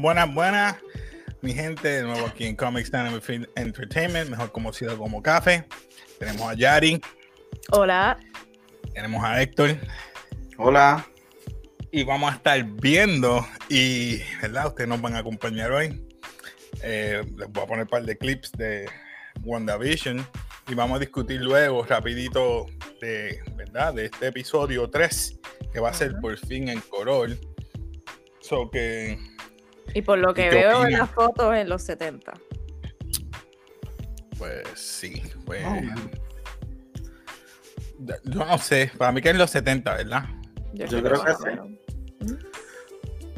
buenas, 0.00 0.32
buenas. 0.32 0.76
Mi 1.42 1.52
gente, 1.52 1.88
de 1.88 2.02
nuevo 2.02 2.26
aquí 2.26 2.46
en 2.46 2.56
Comics 2.56 2.90
Time 2.90 3.18
Entertainment, 3.56 4.30
mejor 4.30 4.50
conocido 4.50 4.96
como 4.96 5.22
Café. 5.22 5.66
Tenemos 6.18 6.48
a 6.48 6.54
Yari. 6.54 7.00
Hola. 7.70 8.18
Tenemos 8.94 9.22
a 9.22 9.42
Héctor. 9.42 9.76
Hola. 10.56 11.06
Y 11.92 12.04
vamos 12.04 12.32
a 12.32 12.36
estar 12.36 12.62
viendo, 12.64 13.46
y 13.68 14.20
¿verdad? 14.40 14.68
Ustedes 14.68 14.88
nos 14.88 15.02
van 15.02 15.16
a 15.16 15.18
acompañar 15.18 15.72
hoy. 15.72 16.06
Eh, 16.82 17.22
les 17.36 17.48
voy 17.50 17.64
a 17.64 17.66
poner 17.66 17.82
un 17.82 17.88
par 17.88 18.04
de 18.04 18.16
clips 18.16 18.52
de 18.52 18.88
WandaVision 19.42 20.26
y 20.68 20.74
vamos 20.74 20.96
a 20.96 21.00
discutir 21.00 21.40
luego 21.40 21.84
rapidito 21.84 22.66
de, 23.00 23.40
¿verdad? 23.56 23.92
de 23.92 24.06
este 24.06 24.28
episodio 24.28 24.88
3 24.88 25.40
que 25.72 25.80
va 25.80 25.90
a 25.90 25.94
ser 25.94 26.14
por 26.20 26.38
fin 26.38 26.68
en 26.68 26.80
color. 26.80 27.36
So 28.40 28.70
que, 28.70 29.18
y 29.94 30.02
por 30.02 30.18
lo 30.18 30.34
que 30.34 30.50
veo 30.50 30.86
en 30.86 30.92
las 30.92 31.10
fotos 31.10 31.54
en 31.54 31.68
los 31.68 31.82
70. 31.82 32.32
Pues 34.38 34.62
sí, 34.74 35.22
pues... 35.44 35.64
yo 38.24 38.44
no 38.44 38.58
sé, 38.58 38.90
para 38.96 39.12
mí 39.12 39.20
que 39.20 39.30
en 39.30 39.38
los 39.38 39.50
70, 39.50 39.94
¿verdad? 39.96 40.24
Yo, 40.72 41.02
creo 41.02 41.24
que 41.24 41.32
sí. 41.34 42.36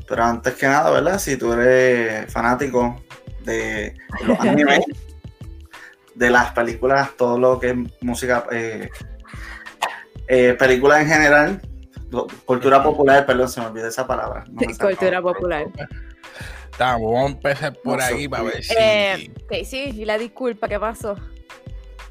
Pero 0.08 0.24
antes 0.24 0.54
que 0.54 0.66
nada, 0.66 0.90
¿verdad? 0.90 1.18
Si 1.18 1.36
tú 1.36 1.52
eres 1.52 2.32
fanático 2.32 3.02
de 3.44 3.94
los 4.26 4.38
animes, 4.40 4.80
de 6.14 6.30
las 6.30 6.52
películas, 6.52 7.10
todo 7.16 7.38
lo 7.38 7.58
que 7.58 7.70
es 7.70 7.76
música, 8.02 8.44
eh, 8.50 8.90
eh, 10.28 10.54
películas 10.58 11.00
en 11.00 11.08
general, 11.08 11.62
cultura 12.44 12.82
popular, 12.82 13.24
perdón, 13.26 13.48
se 13.48 13.60
me 13.60 13.66
olvidó 13.66 13.88
esa 13.88 14.06
palabra. 14.06 14.44
cultura 14.80 15.22
popular. 15.22 15.66
Vamos 16.78 17.16
a 17.16 17.26
empezar 17.26 17.72
por 17.82 18.00
ahí 18.00 18.26
para 18.28 18.42
ver 18.44 18.64
si. 18.64 18.74
Eh, 18.76 19.30
sí, 19.64 19.90
y 19.94 20.04
la 20.04 20.18
disculpa, 20.18 20.68
¿qué 20.68 20.80
pasó? 20.80 21.16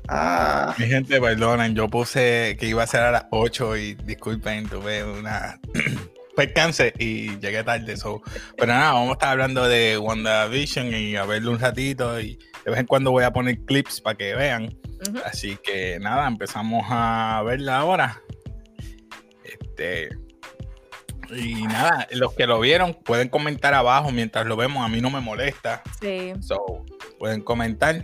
Ah. 0.08 0.74
Mi 0.78 0.88
gente, 0.88 1.20
perdonen, 1.20 1.76
yo 1.76 1.88
puse 1.90 2.56
que 2.60 2.68
iba 2.68 2.84
a 2.84 2.88
ser 2.88 3.02
a 3.02 3.12
las 3.12 3.26
8 3.32 3.78
y 3.78 3.94
disculpen, 3.96 4.68
tuve 4.68 5.04
una 5.04 5.60
percance 6.36 6.94
y 6.98 7.38
llegué 7.40 7.64
tarde. 7.64 7.96
Pero 8.58 8.74
nada, 8.74 8.94
vamos 8.94 9.10
a 9.10 9.14
estar 9.14 9.30
hablando 9.30 9.68
de 9.68 9.98
WandaVision 9.98 10.94
y 10.94 11.16
a 11.16 11.26
verlo 11.26 11.52
un 11.52 11.60
ratito 11.60 12.20
y 12.20 12.40
de 12.66 12.72
vez 12.72 12.80
en 12.80 12.88
cuando 12.88 13.12
voy 13.12 13.24
a 13.24 13.32
poner 13.32 13.60
clips 13.66 14.02
para 14.02 14.18
que 14.18 14.36
vean. 14.36 14.78
Así 15.26 15.58
que 15.64 16.00
nada, 16.00 16.28
empezamos 16.28 16.86
a 16.90 17.42
verla 17.46 17.80
ahora. 17.80 18.22
Este. 19.44 20.10
Y 21.36 21.64
nada, 21.64 22.08
los 22.12 22.34
que 22.34 22.46
lo 22.46 22.60
vieron 22.60 22.94
pueden 22.94 23.30
comentar 23.30 23.74
abajo 23.74 24.12
mientras 24.12 24.46
lo 24.46 24.56
vemos. 24.58 24.84
A 24.84 24.90
mí 24.90 25.00
no 25.02 25.10
me 25.10 25.22
molesta. 25.22 25.82
Sí. 26.00 26.34
So, 26.42 26.86
pueden 27.20 27.42
comentar. 27.42 28.04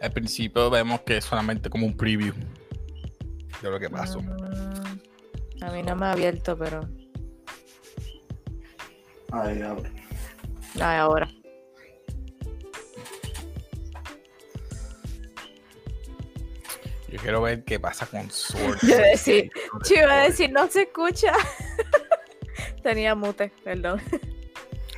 Al 0.00 0.12
principio 0.12 0.70
vemos 0.70 1.00
que 1.02 1.18
es 1.18 1.24
solamente 1.24 1.68
como 1.68 1.86
un 1.86 1.94
preview 1.94 2.32
de 3.60 3.70
lo 3.70 3.78
que 3.78 3.90
pasó. 3.90 4.22
Mm, 4.22 5.62
a 5.62 5.70
mí 5.70 5.82
no 5.82 5.94
me 5.94 6.06
ha 6.06 6.12
abierto, 6.12 6.56
pero. 6.56 6.88
Ahí 9.32 9.60
ahora. 9.60 9.90
Ahí 10.80 10.98
ahora. 10.98 11.28
Yo 17.10 17.18
quiero 17.18 17.42
ver 17.42 17.64
qué 17.64 17.80
pasa 17.80 18.06
con 18.06 18.30
Sword. 18.30 18.78
Yo, 18.82 18.96
decir, 18.96 19.50
yo 19.88 19.96
iba 19.96 20.12
a 20.12 20.24
decir, 20.24 20.52
no 20.52 20.68
se 20.68 20.82
escucha. 20.82 21.32
Tenía 22.82 23.14
mute, 23.14 23.52
perdón. 23.64 24.00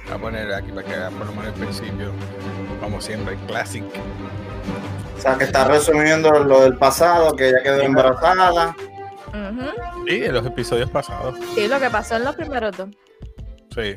Voy 0.04 0.14
a 0.14 0.18
poner 0.18 0.52
aquí 0.52 0.70
para 0.72 0.86
que 0.86 0.96
vean 0.96 1.14
por 1.14 1.26
lo 1.26 1.32
menos 1.32 1.54
el 1.54 1.60
principio. 1.60 2.12
Como 2.80 3.00
siempre, 3.00 3.36
Classic. 3.46 3.84
O 5.16 5.20
sea, 5.20 5.38
que 5.38 5.44
está 5.44 5.64
resumiendo 5.64 6.30
lo 6.44 6.62
del 6.62 6.76
pasado, 6.76 7.34
que 7.34 7.48
ella 7.48 7.62
quedó 7.62 7.80
embarazada. 7.80 8.76
Sí, 10.06 10.18
de 10.18 10.32
los 10.32 10.44
episodios 10.44 10.90
pasados. 10.90 11.36
Sí, 11.54 11.66
lo 11.68 11.80
que 11.80 11.88
pasó 11.88 12.16
en 12.16 12.24
los 12.24 12.34
primeros 12.34 12.76
dos. 12.76 12.88
Sí. 13.74 13.96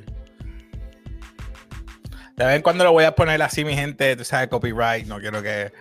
De 2.35 2.45
vez 2.45 2.55
en 2.55 2.61
cuando 2.61 2.83
lo 2.83 2.91
voy 2.91 3.05
a 3.05 3.15
poner 3.15 3.41
así, 3.41 3.65
mi 3.65 3.75
gente, 3.75 4.15
tú 4.15 4.23
sabes, 4.23 4.49
copyright, 4.49 5.07
no 5.07 5.19
quiero 5.19 5.41
que 5.41 5.73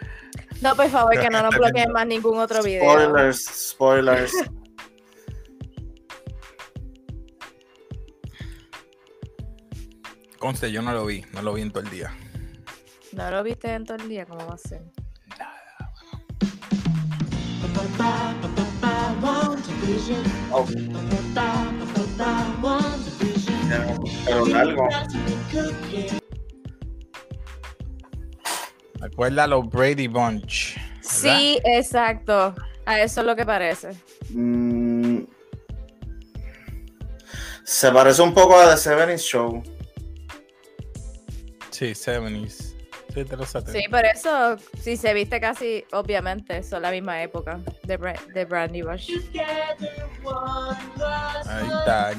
no, 0.64 0.74
por 0.74 0.88
favor, 0.88 1.20
que 1.20 1.28
no 1.28 1.42
nos 1.42 1.54
bloqueen 1.54 1.92
más 1.92 2.06
ningún 2.06 2.38
otro 2.38 2.62
video. 2.62 2.82
Spoilers, 2.90 3.44
spoilers. 3.44 4.32
Conste, 10.38 10.72
yo 10.72 10.80
no 10.80 10.92
lo 10.92 11.04
vi, 11.04 11.22
no 11.32 11.42
lo 11.42 11.52
vi 11.52 11.60
en 11.62 11.70
todo 11.70 11.84
el 11.84 11.90
día. 11.90 12.16
¿No 13.12 13.30
lo 13.30 13.42
viste 13.42 13.70
en 13.72 13.84
todo 13.84 13.98
el 13.98 14.08
día? 14.08 14.24
¿Cómo 14.24 14.46
va 14.46 14.54
a 14.54 14.58
ser? 14.58 14.82
Oh. 20.50 20.66
Pero 24.26 24.44
algo. 24.56 24.88
Recuerda 29.04 29.46
los 29.46 29.68
Brady 29.68 30.08
Bunch. 30.08 30.78
Sí, 31.02 31.58
exacto. 31.62 32.54
A 32.86 33.00
eso 33.02 33.20
es 33.20 33.26
lo 33.26 33.36
que 33.36 33.44
parece. 33.44 33.90
Mm. 34.30 35.24
se 37.64 37.92
parece 37.92 38.22
un 38.22 38.32
poco 38.32 38.58
a 38.58 38.70
The 38.70 38.76
Seven 38.78 39.18
Show. 39.18 39.62
Sí, 41.70 41.94
Sí, 43.14 43.24
Sí, 43.72 43.88
por 43.88 44.04
eso, 44.04 44.56
sí, 44.80 44.96
se 44.96 45.14
viste 45.14 45.40
casi, 45.40 45.84
obviamente, 45.92 46.62
son 46.62 46.82
la 46.82 46.90
misma 46.90 47.22
época 47.22 47.60
de, 47.84 48.18
de 48.34 48.44
Brandy 48.44 48.82
Bush. 48.82 49.10
Ahí 51.46 51.68
está. 51.78 52.12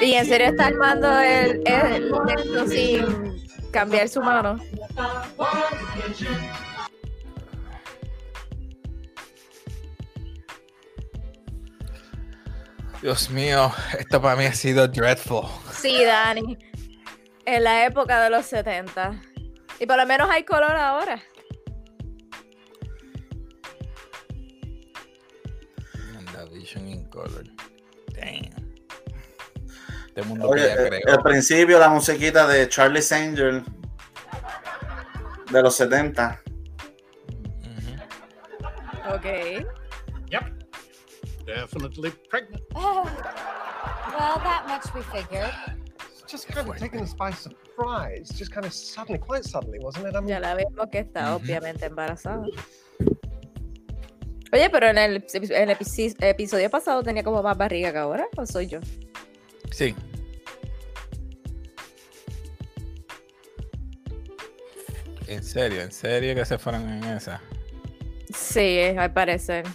Y 0.00 0.14
en 0.14 0.26
serio 0.26 0.46
está 0.48 0.66
armando 0.66 1.20
el, 1.20 1.62
el, 1.66 2.12
el 2.54 2.68
sin 2.68 3.70
cambiar 3.70 4.08
su 4.08 4.22
mano. 4.22 4.58
Dios 13.02 13.30
mío, 13.30 13.72
esto 13.96 14.20
para 14.20 14.34
mí 14.34 14.44
ha 14.44 14.52
sido 14.52 14.88
dreadful. 14.88 15.46
Sí, 15.72 16.04
Dani. 16.04 16.58
En 17.44 17.64
la 17.64 17.86
época 17.86 18.20
de 18.22 18.30
los 18.30 18.46
70. 18.46 19.20
Y 19.80 19.86
por 19.86 19.96
lo 19.96 20.06
menos 20.06 20.28
hay 20.30 20.44
color 20.44 20.72
ahora. 20.72 21.22
Vision 26.52 26.88
in 26.88 27.04
color. 27.04 27.44
Damn. 28.14 28.50
Este 30.06 30.22
mundo 30.22 30.48
Oye, 30.48 30.66
eh, 30.66 31.00
Al 31.06 31.22
principio 31.22 31.78
la 31.78 31.88
musiquita 31.88 32.46
de 32.46 32.68
Charlie 32.68 33.02
Angel 33.10 33.62
de 35.50 35.62
los 35.62 35.76
70. 35.76 36.42
Ok. 39.14 39.24
Yep. 40.30 40.44
Definitely 41.46 42.10
pregnant. 42.28 42.62
Oh. 42.74 43.04
Well, 44.18 44.40
that 44.42 44.64
much 44.66 44.92
we 44.94 45.02
figured. 45.02 45.77
Just 46.30 46.46
kind 46.46 46.68
of 46.68 46.76
taken 46.76 47.00
us 47.00 47.14
by 47.14 47.32
surprise. 47.32 48.28
Just 48.36 48.52
kind 48.52 48.66
of 48.66 48.72
suddenly, 48.72 49.18
quite 49.18 49.44
suddenly, 49.44 49.78
wasn't 49.80 50.06
it? 50.06 50.14
I 50.14 50.20
mean... 50.20 50.28
Ya 50.28 50.40
la 50.40 50.54
vemos 50.54 50.88
que 50.90 50.98
está 50.98 51.34
obviamente 51.34 51.86
embarazada. 51.86 52.44
Oye, 54.52 54.70
pero 54.70 54.88
en 54.88 54.98
el, 54.98 55.26
en 55.32 55.70
el 55.70 55.76
episodio 56.20 56.70
pasado 56.70 57.02
tenía 57.02 57.22
como 57.22 57.42
más 57.42 57.56
barriga 57.56 57.92
que 57.92 57.98
ahora, 57.98 58.26
¿o 58.36 58.46
soy 58.46 58.66
yo? 58.66 58.80
Sí. 59.70 59.94
En 65.26 65.42
serio, 65.42 65.82
en 65.82 65.92
serio 65.92 66.34
que 66.34 66.44
se 66.44 66.58
fueron 66.58 66.88
en 66.88 67.04
esa. 67.04 67.40
Sí, 68.34 68.80
al 68.96 69.12
parecer. 69.12 69.66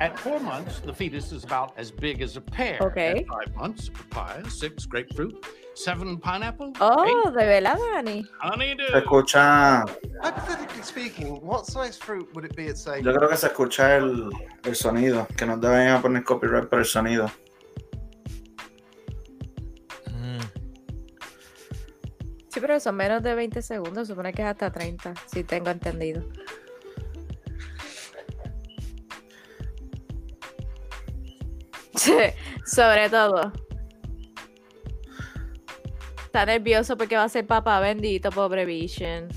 At 0.00 0.16
four 0.18 0.38
months, 0.38 0.80
the 0.80 0.92
fetus 0.92 1.32
is 1.32 1.42
about 1.42 1.72
as 1.76 1.90
big 1.90 2.22
as 2.22 2.36
a 2.36 2.40
pear. 2.40 2.78
Okay. 2.80 3.20
At 3.20 3.26
five 3.26 3.56
months, 3.56 3.88
papaya. 3.88 4.48
Six, 4.48 4.86
grapefruit. 4.86 5.44
Seven 5.74 6.18
pineapple. 6.18 6.72
Oh, 6.80 7.04
eight. 7.04 7.32
de 7.34 7.44
verdad, 7.44 7.78
Dani. 7.78 8.24
Honeydew. 8.40 8.86
Se 8.90 9.00
escucha. 9.00 9.84
Hypothetically 10.22 10.82
speaking, 10.82 11.40
what 11.40 11.66
size 11.66 11.96
fruit 11.96 12.32
would 12.34 12.44
it 12.44 12.54
be 12.54 12.68
at 12.68 12.78
say? 12.78 13.02
Yo 13.02 13.12
creo 13.12 13.28
que 13.28 13.36
se 13.36 13.48
escucha 13.48 13.96
el, 13.96 14.30
el 14.64 14.74
sonido, 14.76 15.26
que 15.36 15.46
nos 15.46 15.60
deben 15.60 16.00
poner 16.00 16.22
copyright 16.22 16.68
por 16.68 16.78
el 16.78 16.84
sonido. 16.84 17.30
Sí, 22.48 22.60
pero 22.60 22.80
son 22.80 22.96
menos 22.96 23.22
de 23.22 23.34
20 23.34 23.62
segundos, 23.62 24.08
supone 24.08 24.32
que 24.32 24.42
es 24.42 24.48
hasta 24.48 24.72
30, 24.72 25.14
si 25.26 25.44
tengo 25.44 25.70
entendido. 25.70 26.24
Sí, 32.08 32.14
sobre 32.64 33.10
todo. 33.10 33.52
Está 36.24 36.46
nervioso 36.46 36.96
porque 36.96 37.16
va 37.16 37.24
a 37.24 37.28
ser 37.28 37.46
papá 37.46 37.80
bendito, 37.80 38.30
pobre 38.30 38.64
Vision. 38.64 39.28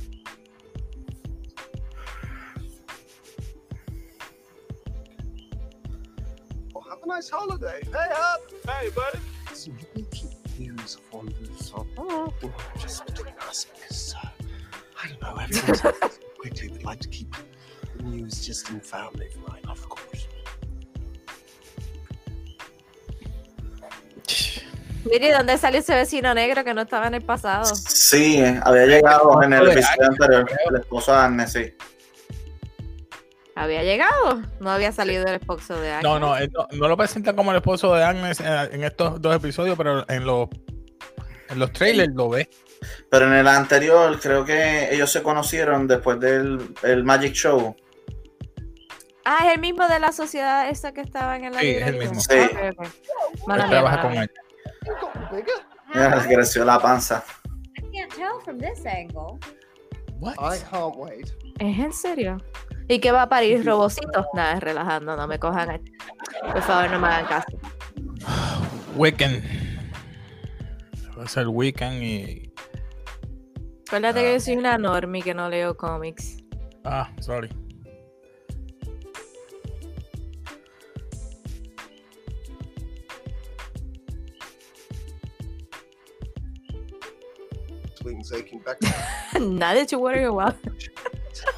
Have 6.89 6.99
a 7.03 7.07
nice 7.07 7.29
holiday. 7.29 7.81
Hey, 7.85 8.11
up. 8.13 8.41
Hey, 8.65 8.89
buddy. 8.89 9.19
So 9.53 9.71
you 9.71 9.85
can 9.93 10.05
keep 10.11 10.59
news 10.59 10.97
on 11.11 11.25
the 11.25 11.63
song. 11.63 11.87
Oh, 11.97 12.33
just 12.79 13.05
between 13.05 13.33
us, 13.49 13.65
because 13.65 14.15
uh, 14.23 14.27
I 15.03 15.07
don't 15.09 15.21
know. 15.21 15.35
Everyone's 15.41 15.81
so 15.81 15.91
quickly 16.39 16.69
would 16.69 16.83
like 16.83 16.99
to 17.01 17.09
keep 17.09 17.35
the 17.97 18.03
news 18.03 18.45
just 18.45 18.69
in 18.69 18.79
family, 18.79 19.29
right? 19.47 19.65
Of 19.67 19.87
course. 19.89 20.20
Mire, 25.09 25.31
¿dónde 25.31 25.57
salió 25.57 25.79
ese 25.79 25.95
vecino 25.95 26.33
negro 26.33 26.63
que 26.63 26.73
no 26.73 26.81
estaba 26.81 27.07
en 27.07 27.15
el 27.15 27.21
pasado? 27.23 27.65
Sí, 27.75 28.39
eh, 28.39 28.59
había 28.63 28.85
llegado 28.85 29.41
en 29.41 29.53
el 29.53 29.69
episodio 29.69 30.07
anterior, 30.09 30.49
el 30.69 30.75
esposo 30.75 31.11
de 31.11 31.17
Agnes, 31.17 31.51
sí. 31.51 31.73
¿Había 33.55 33.83
llegado? 33.83 34.41
No 34.59 34.71
había 34.71 34.91
salido 34.91 35.25
el 35.25 35.35
esposo 35.35 35.79
de 35.79 35.91
Agnes. 35.91 36.03
No, 36.03 36.19
no, 36.19 36.37
él 36.37 36.51
no, 36.53 36.67
no 36.71 36.87
lo 36.87 36.97
presentan 36.97 37.35
como 37.35 37.51
el 37.51 37.57
esposo 37.57 37.93
de 37.95 38.03
Agnes 38.03 38.39
eh, 38.39 38.69
en 38.71 38.83
estos 38.83 39.21
dos 39.21 39.35
episodios, 39.35 39.77
pero 39.77 40.05
en 40.09 40.25
los, 40.25 40.49
en 41.49 41.59
los 41.59 41.71
trailers 41.73 42.13
lo 42.13 42.29
ve. 42.29 42.49
Pero 43.09 43.27
en 43.27 43.33
el 43.33 43.47
anterior 43.47 44.19
creo 44.19 44.45
que 44.45 44.93
ellos 44.93 45.11
se 45.11 45.21
conocieron 45.21 45.87
después 45.87 46.19
del 46.19 46.73
el 46.83 47.03
Magic 47.03 47.33
Show. 47.33 47.75
Ah, 49.25 49.45
es 49.45 49.53
el 49.53 49.61
mismo 49.61 49.87
de 49.87 49.99
la 49.99 50.11
sociedad 50.11 50.69
esta 50.69 50.93
que 50.93 51.01
estaba 51.01 51.35
en 51.37 51.51
la 51.53 51.59
Sí, 51.59 51.69
es 51.69 51.87
el 51.87 51.97
mismo. 51.97 52.19
Sí. 52.19 52.39
Ok, 52.39 52.79
ok. 52.79 52.87
Mala 53.47 53.63
Él 53.65 53.69
trabaja 53.69 54.01
con 54.01 54.13
él. 54.13 54.31
Creció 56.27 56.65
la 56.65 56.79
panza. 56.79 57.23
I 57.77 57.81
can't 57.91 58.13
tell 58.13 58.41
from 58.43 58.57
this 58.57 58.85
angle. 58.85 59.37
What? 60.19 60.35
I 60.39 60.59
can't 60.69 60.95
wait. 60.95 61.27
¿Es 61.59 61.79
en 61.79 61.93
serio? 61.93 62.37
¿Y 62.87 62.99
qué 62.99 63.11
va 63.11 63.23
a 63.23 63.29
parir? 63.29 63.65
¿Robocitos? 63.65 64.25
Nada, 64.33 64.53
es 64.53 64.59
relajando, 64.61 65.15
no 65.15 65.27
me 65.27 65.39
cojan. 65.39 65.69
ahí. 65.69 65.81
Por 66.41 66.61
favor, 66.61 66.89
no 66.89 66.99
me 66.99 67.07
hagan 67.07 67.25
caso. 67.25 67.57
Weekend. 68.95 69.43
Va 71.17 71.23
a 71.23 71.27
ser 71.27 71.47
Weekend 71.47 72.03
y. 72.03 72.53
Acuérdate 73.87 74.21
que 74.21 74.33
yo 74.33 74.39
soy 74.39 74.55
una 74.55 74.77
normie 74.77 75.21
que 75.21 75.33
no 75.33 75.49
leo 75.49 75.75
cómics. 75.75 76.37
Ah, 76.83 77.11
sorry. 77.19 77.49
Wings 88.03 88.31
aching 88.31 88.59
back. 88.59 88.77
Nada 89.39 89.85
to 89.85 89.99
worry 89.99 90.23
about. 90.23 90.55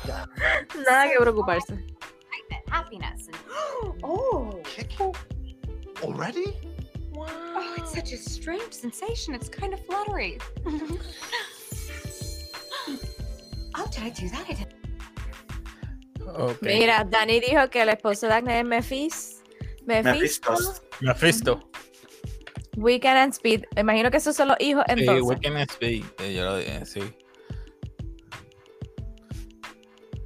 Nada 0.05 1.09
que 1.09 1.19
preocuparse. 1.19 1.69
Excitement, 1.69 2.69
happiness, 2.69 3.27
and 3.27 3.37
oh, 4.03 4.59
Kicking? 4.63 5.13
Already? 6.01 6.53
oh, 7.17 7.75
it's 7.77 7.93
such 7.93 8.11
a 8.11 8.17
strange 8.17 8.73
sensation. 8.73 9.33
It's 9.33 9.49
kind 9.49 9.73
of 9.73 9.85
fluttery. 9.85 10.39
oh, 13.75 13.87
did 13.91 14.03
I 14.03 14.09
do 14.09 14.29
that? 14.29 14.45
I. 14.49 14.67
Ok. 16.35 16.61
Mira, 16.61 17.05
Dani 17.09 17.39
dijo 17.39 17.69
que 17.69 17.81
el 17.81 17.89
esposo 17.89 18.27
de 18.27 18.33
Agnes 18.33 18.55
es 18.55 18.65
Mephis. 18.65 19.43
Mephisto. 19.85 20.51
Mephistos. 20.51 20.81
Mephisto. 21.01 21.69
Weekend 22.77 23.17
and 23.17 23.33
Speed. 23.33 23.65
Imagino 23.77 24.09
que 24.11 24.17
esos 24.17 24.35
son 24.35 24.47
los 24.49 24.57
hijos 24.59 24.83
Sí, 24.87 24.93
entonces. 24.99 25.23
Weekend 25.23 25.57
and 25.57 25.71
Speed. 25.71 26.03
eh, 26.19 26.33
Yo 26.33 26.43
lo 26.45 26.57
dije, 26.57 26.85
sí. 26.85 27.01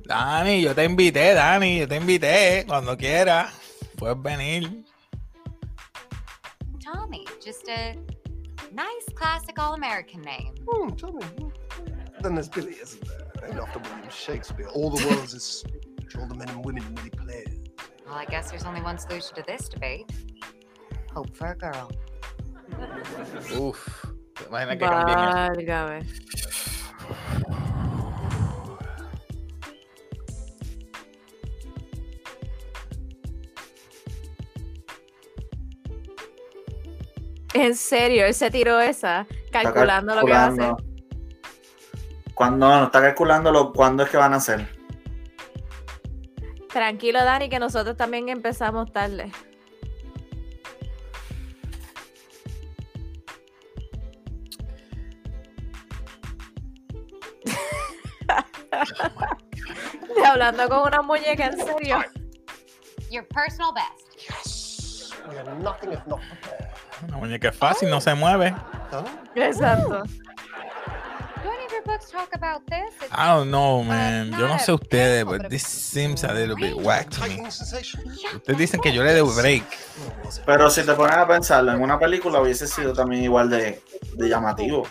Dani, 0.05 0.61
yo 0.61 0.73
te 0.73 0.85
invité, 0.85 1.33
Dani, 1.33 1.79
yo 1.79 1.87
te 1.87 1.97
invité. 1.97 2.63
Cuando 2.65 2.95
quieras, 2.95 3.51
puedes 3.97 4.21
venir. 4.21 4.85
Tommy, 6.81 7.25
just 7.43 7.67
a 7.67 7.93
nice 8.71 9.05
classic 9.15 9.59
all-American 9.59 10.21
name. 10.21 10.53
Hmm, 10.71 10.87
me. 11.17 11.51
Then 12.21 12.35
there's 12.35 12.47
Billy, 12.49 12.75
isn't 12.81 13.03
there? 13.05 13.49
Named 13.49 13.59
after 13.59 13.79
William 13.79 14.09
Shakespeare. 14.09 14.67
All 14.69 14.89
the 14.89 15.05
world's 15.07 15.33
his 15.33 15.43
speech, 15.43 16.15
all 16.17 16.25
the 16.27 16.35
men 16.35 16.49
and 16.49 16.63
women 16.63 16.83
that 16.95 17.03
he 17.03 17.09
plays. 17.09 17.59
Well, 18.05 18.15
I 18.15 18.25
guess 18.25 18.49
there's 18.49 18.63
only 18.63 18.81
one 18.81 18.97
solution 18.97 19.35
to 19.35 19.43
this 19.45 19.67
debate. 19.67 20.09
Hope 21.13 21.35
for 21.35 21.47
a 21.51 21.55
girl. 21.57 21.91
Uf. 23.57 24.05
Imagina 24.47 24.77
que. 24.77 24.85
Válgame. 24.85 26.07
En 37.53 37.75
serio, 37.75 38.25
él 38.25 38.33
se 38.35 38.51
tiró 38.51 38.79
esa, 38.79 39.25
calculando 39.51 40.13
lo 40.13 40.25
que 40.25 40.31
va 40.31 40.43
a 40.43 40.47
hacer. 40.47 40.73
Cuando, 42.35 42.67
no, 42.67 42.83
está 42.83 43.01
calculando 43.01 43.51
lo, 43.51 43.73
cuándo 43.73 44.03
es 44.03 44.09
que 44.09 44.17
van 44.17 44.33
a 44.33 44.35
hacer. 44.35 44.67
Tranquilo, 46.69 47.23
Dani, 47.23 47.49
que 47.49 47.57
nosotros 47.57 47.97
también 47.97 48.29
empezamos 48.29 48.91
tarde. 48.91 49.31
Hablando 60.37 60.69
con 60.69 60.87
una 60.87 61.01
muñeca, 61.01 61.47
en 61.47 61.57
serio. 61.57 61.97
Your 63.09 63.25
personal 63.29 63.73
best. 63.73 64.15
Yes! 64.15 65.11
Nothing 65.59 65.93
if 65.93 66.05
not 66.05 66.19
prepared. 66.29 66.67
Una 67.07 67.17
muñeca 67.17 67.49
es 67.49 67.55
fácil, 67.55 67.89
no 67.89 67.99
se 67.99 68.13
mueve. 68.13 68.53
Huh? 68.91 69.03
Exacto. 69.33 70.03
Do 70.03 71.49
any 71.49 71.65
of 71.65 71.71
your 71.71 71.81
books 71.85 72.11
talk 72.11 72.29
about 72.35 72.63
this? 72.67 72.93
It's 73.01 73.11
I 73.11 73.35
don't 73.35 73.49
know, 73.49 73.83
man. 73.83 74.29
Yo 74.29 74.41
no 74.41 74.49
not 74.49 74.59
sé 74.59 74.73
ustedes, 74.73 75.25
but 75.25 75.49
this 75.49 75.63
seems 75.63 76.23
a 76.23 76.31
little 76.31 76.55
bit 76.55 76.75
whack 76.75 77.09
to 77.09 77.21
me. 77.27 77.41
Ustedes 77.41 78.57
dicen 78.59 78.79
que 78.79 78.93
yo 78.93 79.03
le 79.03 79.15
dé 79.15 79.23
break. 79.23 79.63
Pero 80.45 80.69
si 80.69 80.83
te 80.83 80.93
pones 80.93 81.17
a 81.17 81.27
pensarlo, 81.27 81.71
en 81.71 81.81
una 81.81 81.97
película 81.97 82.39
hubiese 82.39 82.67
sido 82.67 82.93
también 82.93 83.23
igual 83.23 83.49
de, 83.49 83.81
de 84.13 84.29
llamativo. 84.29 84.87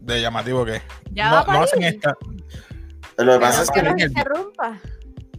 De 0.00 0.20
llamativo 0.20 0.66
va 0.66 1.44
No, 1.46 1.62
hacen 1.62 1.84
esta. 1.84 2.16
Lo 3.24 3.32
que 3.34 3.40
pasa 3.40 3.62
es 3.62 3.70
que 3.70 3.80
el-. 3.80 4.12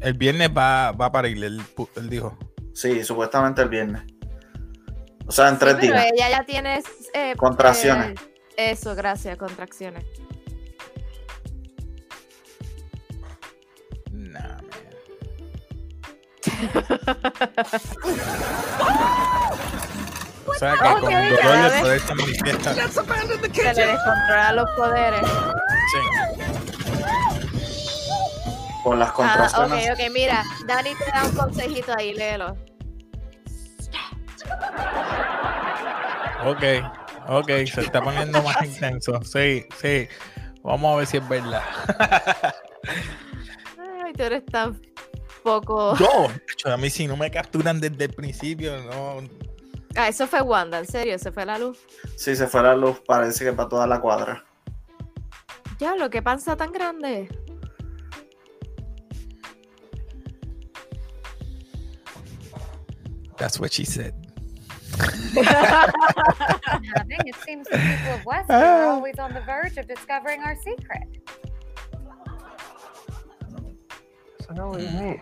El 0.02 0.14
viernes 0.14 0.50
va, 0.56 0.92
va 0.94 1.08
a 1.08 1.12
parir, 1.12 1.44
él, 1.44 1.62
dijo. 2.10 2.38
sí, 2.74 3.04
supuestamente 3.04 3.62
el 3.62 3.70
viernes. 3.70 4.04
O 5.28 5.32
sea, 5.32 5.50
en 5.50 5.60
tres 5.60 5.76
Sí, 5.80 5.88
pero 5.88 5.94
días. 6.00 6.12
ella 6.14 6.30
ya 6.30 6.44
tiene 6.46 6.82
eh, 7.14 7.36
Contracciones. 7.38 8.20
eh, 8.58 8.72
eso, 8.72 8.96
gracias, 8.96 9.38
contracciones. 9.38 10.04
Nah. 14.12 14.58
O 20.48 20.54
sea 20.56 20.74
que 20.74 20.80
con 20.80 21.02
dolor 21.02 21.72
ves. 21.72 21.82
poder 21.82 22.00
se 22.02 22.16
manifiesta. 22.16 22.74
Se 22.74 22.82
le 23.74 23.86
descontrolan 23.88 24.56
los 24.56 24.70
poderes. 24.72 25.22
Sí. 25.92 26.00
Por 28.84 28.98
las 28.98 29.10
Ah, 29.10 29.14
contracciones. 29.14 29.90
ok, 29.92 29.96
ok, 30.00 30.12
mira, 30.12 30.44
Dani 30.66 30.96
te 30.96 31.06
da 31.14 31.26
un 31.26 31.36
consejito 31.36 31.94
ahí, 31.98 32.14
léelo. 32.14 32.56
Ok, 36.46 36.64
ok, 37.28 37.48
se 37.72 37.82
está 37.82 38.02
poniendo 38.02 38.42
más 38.42 38.62
intenso. 38.66 39.22
Sí, 39.24 39.66
sí. 39.80 40.08
Vamos 40.64 40.94
a 40.94 40.98
ver 40.98 41.08
si 41.08 41.18
es 41.18 41.28
verdad. 41.30 41.62
Ay, 44.04 44.14
tú 44.14 44.24
eres 44.24 44.46
tan 44.46 44.80
poco. 45.44 45.96
Yo, 45.98 46.28
hecho, 46.52 46.72
a 46.74 46.78
mí 46.78 46.90
si 46.90 47.08
no 47.08 47.16
me 47.18 47.30
capturan 47.30 47.80
desde 47.80 48.06
el 48.06 48.14
principio, 48.14 48.78
no. 48.84 49.18
Ah, 49.96 50.08
eso 50.08 50.26
fue 50.26 50.42
Wanda, 50.42 50.80
en 50.80 50.88
serio, 50.88 51.18
se 51.20 51.32
fue 51.32 51.46
la 51.46 51.58
luz. 51.60 51.78
Si 52.16 52.36
se 52.36 52.48
fuera 52.48 52.70
la 52.70 52.76
luz, 52.76 53.02
parece 53.06 53.44
que 53.46 53.54
para 53.54 53.70
toda 53.70 53.86
la 53.88 54.00
cuadra. 54.00 54.44
Diablo, 55.78 56.10
qué 56.10 56.22
panza 56.22 56.56
tan 56.56 56.72
grande. 56.72 57.28
That's 63.42 63.60
what 63.60 63.74
she 63.74 63.86
said. 63.86 64.14
it 67.26 67.36
seems 67.44 67.68
the 67.68 67.80
people 67.80 68.14
of 68.14 68.24
West 68.24 68.52
are 68.52 68.86
always 68.86 69.18
on 69.18 69.34
the 69.34 69.42
verge 69.42 69.78
of 69.78 69.88
discovering 69.88 70.42
our 70.42 70.56
secret. 70.58 71.08
You 74.56 74.78
mean. 74.78 75.20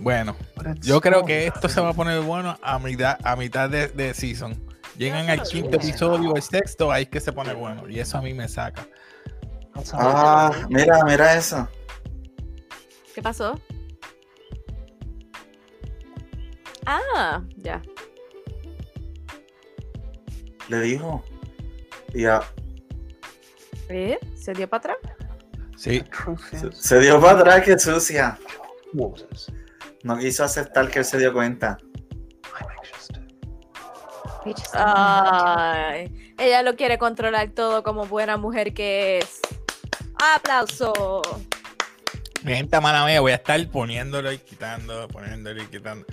Bueno, 0.00 0.34
yo 0.80 1.00
creo 1.00 1.20
so 1.20 1.26
que 1.26 1.46
esto 1.46 1.68
se 1.68 1.80
va 1.80 1.90
a 1.90 1.92
poner 1.92 2.20
bueno 2.22 2.58
a 2.60 2.80
mitad, 2.80 3.16
a 3.22 3.36
mitad 3.36 3.70
de, 3.70 3.86
de 3.86 4.14
season. 4.14 4.60
Llegan 4.98 5.30
al 5.30 5.44
quinto 5.44 5.76
episodio, 5.76 6.34
el 6.34 6.42
sexto, 6.42 6.90
ahí 6.90 7.04
es 7.04 7.08
que 7.08 7.20
se 7.20 7.32
pone 7.32 7.54
bueno. 7.54 7.88
Y 7.88 8.00
eso 8.00 8.18
a 8.18 8.20
mí 8.20 8.34
me 8.34 8.48
saca. 8.48 8.84
Ah, 9.92 10.50
mira, 10.68 11.04
mira 11.04 11.36
eso. 11.36 11.68
¿Qué 13.14 13.22
pasó? 13.22 13.60
Ah, 16.86 17.42
ya. 17.56 17.82
Le 20.68 20.80
dijo. 20.80 21.22
Y 22.12 22.26
a- 22.26 22.42
¿Eh? 23.88 24.18
¿Se 24.34 24.52
dio 24.52 24.68
para 24.68 24.94
atrás? 24.94 25.14
Sí, 25.76 26.02
se, 26.72 27.00
dio 27.00 27.20
para 27.20 27.40
atrás 27.40 27.62
que 27.62 27.78
sucia. 27.78 28.38
No 30.02 30.18
quiso 30.18 30.44
aceptar 30.44 30.88
que 30.90 31.00
él 31.00 31.04
se 31.04 31.18
dio 31.18 31.32
cuenta. 31.32 31.78
Ay, 34.72 36.34
ella 36.38 36.62
lo 36.62 36.76
quiere 36.76 36.98
controlar 36.98 37.50
todo 37.50 37.82
como 37.82 38.06
buena 38.06 38.36
mujer 38.36 38.72
que 38.72 39.18
es. 39.18 39.40
¡Aplauso! 40.34 41.22
mi 42.44 42.54
gente 42.54 42.78
mala 42.78 43.06
mía, 43.06 43.20
voy 43.20 43.32
a 43.32 43.36
estar 43.36 43.68
poniéndolo 43.70 44.30
y 44.30 44.38
quitando, 44.38 45.08
poniéndolo 45.08 45.62
y 45.62 45.66
quitando. 45.66 46.06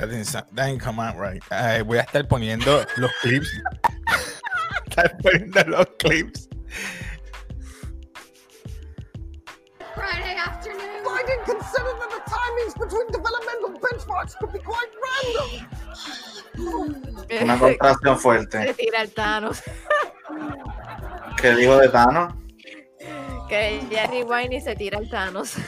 That 0.00 0.08
didn't, 0.08 0.24
sound- 0.24 0.46
that 0.52 0.66
didn't 0.66 0.80
come 0.80 0.98
out 0.98 1.18
right. 1.18 1.42
Voy 1.84 1.98
a 1.98 2.02
estar 2.04 2.26
poniendo 2.26 2.86
los 2.96 3.10
clips. 3.20 3.50
estar 4.88 5.14
poniendo 5.18 5.62
los 5.68 5.86
clips. 5.98 6.48
Friday 9.94 10.36
afternoon. 10.36 11.04
I 11.06 11.22
didn't 11.26 11.44
consider 11.44 11.92
that 12.00 12.10
the 12.16 12.22
timings 12.30 12.74
between 12.80 13.08
developmental 13.12 13.78
benchmarks 13.78 14.38
could 14.38 14.52
be 14.54 14.60
quite 14.60 14.88
random. 15.04 15.68
Una 17.42 17.58
contracción 17.58 18.18
fuerte. 18.18 18.74
tira 18.78 19.02
el 19.02 19.12
Thanos. 19.12 19.62
¿Qué 21.36 21.54
dijo 21.56 21.76
de 21.76 21.90
Thanos? 21.90 22.32
Que 23.50 23.82
Jerry 23.90 24.22
Wine 24.22 24.56
y 24.56 24.60
se 24.62 24.74
tira 24.76 24.98
el 24.98 25.10
Thanos. 25.10 25.58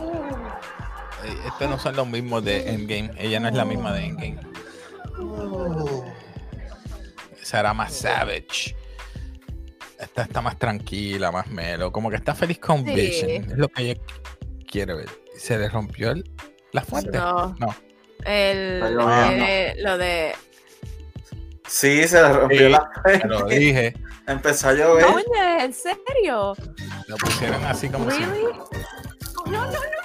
Eh, 0.00 0.42
Estos 1.46 1.68
no 1.70 1.78
son 1.78 1.96
los 1.96 2.06
mismos 2.06 2.44
de 2.44 2.68
Endgame. 2.70 3.10
Ella 3.18 3.40
no 3.40 3.48
es 3.48 3.54
la 3.54 3.64
misma 3.64 3.92
de 3.92 4.04
Endgame. 4.04 4.40
Esa 7.40 7.60
era 7.60 7.74
más 7.74 7.92
savage. 7.94 8.74
Esta 9.98 10.22
está 10.22 10.40
más 10.40 10.58
tranquila, 10.58 11.30
más 11.30 11.46
melo. 11.48 11.92
Como 11.92 12.10
que 12.10 12.16
está 12.16 12.34
feliz 12.34 12.58
con 12.58 12.84
Sí. 12.84 12.94
Vision. 12.94 13.30
Es 13.30 13.56
lo 13.58 13.68
que 13.68 13.82
ella 13.90 14.00
quiere 14.70 14.94
ver. 14.94 15.08
¿Se 15.38 15.58
le 15.58 15.68
rompió 15.68 16.10
el- 16.10 16.30
la 16.72 16.82
fuente? 16.82 17.16
No. 17.18 17.54
No. 17.58 17.74
El, 18.24 18.82
eh, 19.06 19.74
lo 19.78 19.98
de. 19.98 20.34
Sí, 21.66 22.06
se 22.08 22.22
le 22.22 22.32
rompió 22.32 22.58
Sí, 22.58 22.68
la 22.70 22.90
Te 23.20 23.26
lo 23.28 23.44
dije. 23.46 23.94
Empezó 24.26 24.68
a 24.68 24.72
llover. 24.72 25.04
Oye, 25.04 25.64
¿en 25.64 25.72
serio? 25.72 26.54
Lo 27.08 27.16
pusieron 27.16 27.62
así 27.64 27.88
como 27.90 28.10
si. 28.10 28.18
¿Really? 28.24 28.44
No, 29.46 29.52
no, 29.52 29.66
no. 29.66 30.03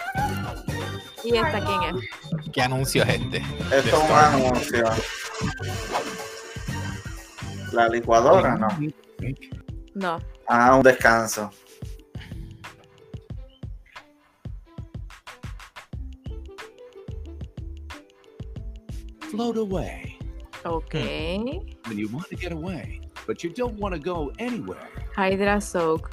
¿Y 1.23 1.35
esta 1.35 1.65
quién 1.65 1.97
es? 1.97 2.51
¿Qué 2.51 2.61
anuncio 2.61 3.03
es 3.03 3.09
este? 3.09 3.37
Esto 3.37 3.97
es 3.97 4.09
un 4.09 4.11
anuncio. 4.11 4.85
La 7.71 7.87
licuadora, 7.87 8.55
no. 8.55 8.67
No. 9.95 10.19
Ah, 10.47 10.75
un 10.75 10.83
descanso. 10.83 11.51
Float 19.29 19.57
away 19.57 20.17
Ok. 20.65 20.93
when 20.93 21.97
you 21.97 22.09
want 22.09 22.27
to 22.29 22.35
get 22.35 22.51
away, 22.51 22.99
but 23.27 23.43
you 23.43 23.49
don't 23.49 23.77
want 23.79 23.93
to 23.93 23.99
go 23.99 24.31
anywhere. 24.39 24.89
Hydra 25.15 25.61
Soak. 25.61 26.11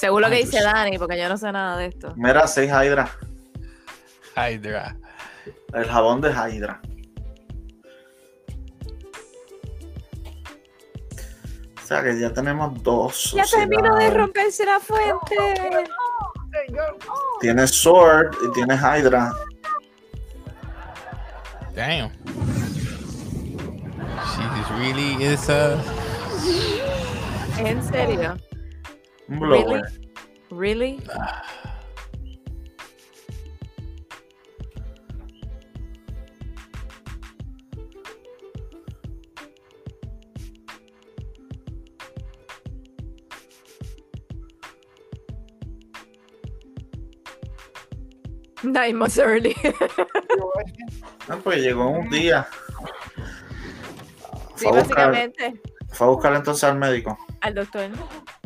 Según 0.00 0.22
lo 0.22 0.30
que 0.30 0.36
dice. 0.36 0.62
Dani, 0.62 0.96
porque 0.96 1.18
yo 1.18 1.28
no 1.28 1.36
sé 1.36 1.52
nada 1.52 1.76
de 1.76 1.86
esto. 1.86 2.14
Mira, 2.16 2.46
sí, 2.46 2.62
Hydra. 2.62 3.10
Hydra. 4.34 4.96
El 5.74 5.84
jabón 5.84 6.22
de 6.22 6.30
Hydra. 6.30 6.80
O 11.76 11.86
sea 11.86 12.02
que 12.02 12.18
ya 12.18 12.32
tenemos 12.32 12.82
dos. 12.82 13.32
Ya 13.32 13.44
terminó 13.44 13.82
de 13.82 13.88
sociedades. 13.88 14.14
romperse 14.14 14.64
la 14.64 14.80
fuente. 14.80 15.36
There 16.50 16.66
you 16.68 16.76
go. 17.06 17.38
Tiene 17.40 17.66
Sword 17.66 18.34
y 18.42 18.52
tiene 18.52 18.76
Hydra. 18.76 19.34
Damn. 21.74 22.10
She 24.32 24.78
really 24.78 25.22
is 25.22 25.50
a. 25.50 25.78
¿En 27.58 27.82
serio? 27.82 28.38
Un 29.30 29.38
blower. 29.38 29.82
Really? 30.50 30.98
Nine 48.62 48.96
months 48.96 49.18
early. 49.18 49.56
No, 51.28 51.38
pues 51.38 51.62
llegó 51.62 51.88
un 51.88 52.10
día. 52.10 52.48
sí, 54.56 54.66
Fue 54.66 54.68
a, 54.68 54.82
buscar, 54.82 55.12
básicamente. 55.12 55.60
fue 55.88 56.06
a 56.06 56.10
buscar 56.10 56.34
entonces 56.34 56.64
al 56.64 56.76
médico. 56.76 57.16
Al 57.40 57.54
doctor. 57.54 57.88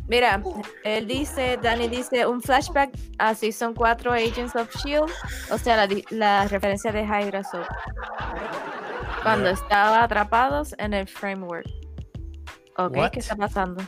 Mira, 0.07 0.43
él 0.85 1.07
dice, 1.07 1.59
Dani 1.63 1.89
dice, 1.89 2.27
un 2.27 2.43
flashback 2.43 2.91
a 3.19 3.35
Season 3.35 3.73
4 3.75 4.13
Agents 4.13 4.55
of 4.55 4.69
S.H.I.E.L.D. 4.75 5.13
O 5.51 5.59
sea, 5.59 5.89
la, 6.11 6.47
referencia 6.47 6.93
de 6.93 7.03
Hydra 7.03 7.43
Soap. 7.43 7.67
Cuando 9.23 9.49
estaban 9.49 10.03
atrapados 10.03 10.75
en 10.79 10.93
el 10.93 11.09
framework. 11.09 11.67
Ok, 12.77 12.97
What? 12.97 13.11
¿qué 13.13 13.21
está 13.21 13.35
pasando? 13.35 13.83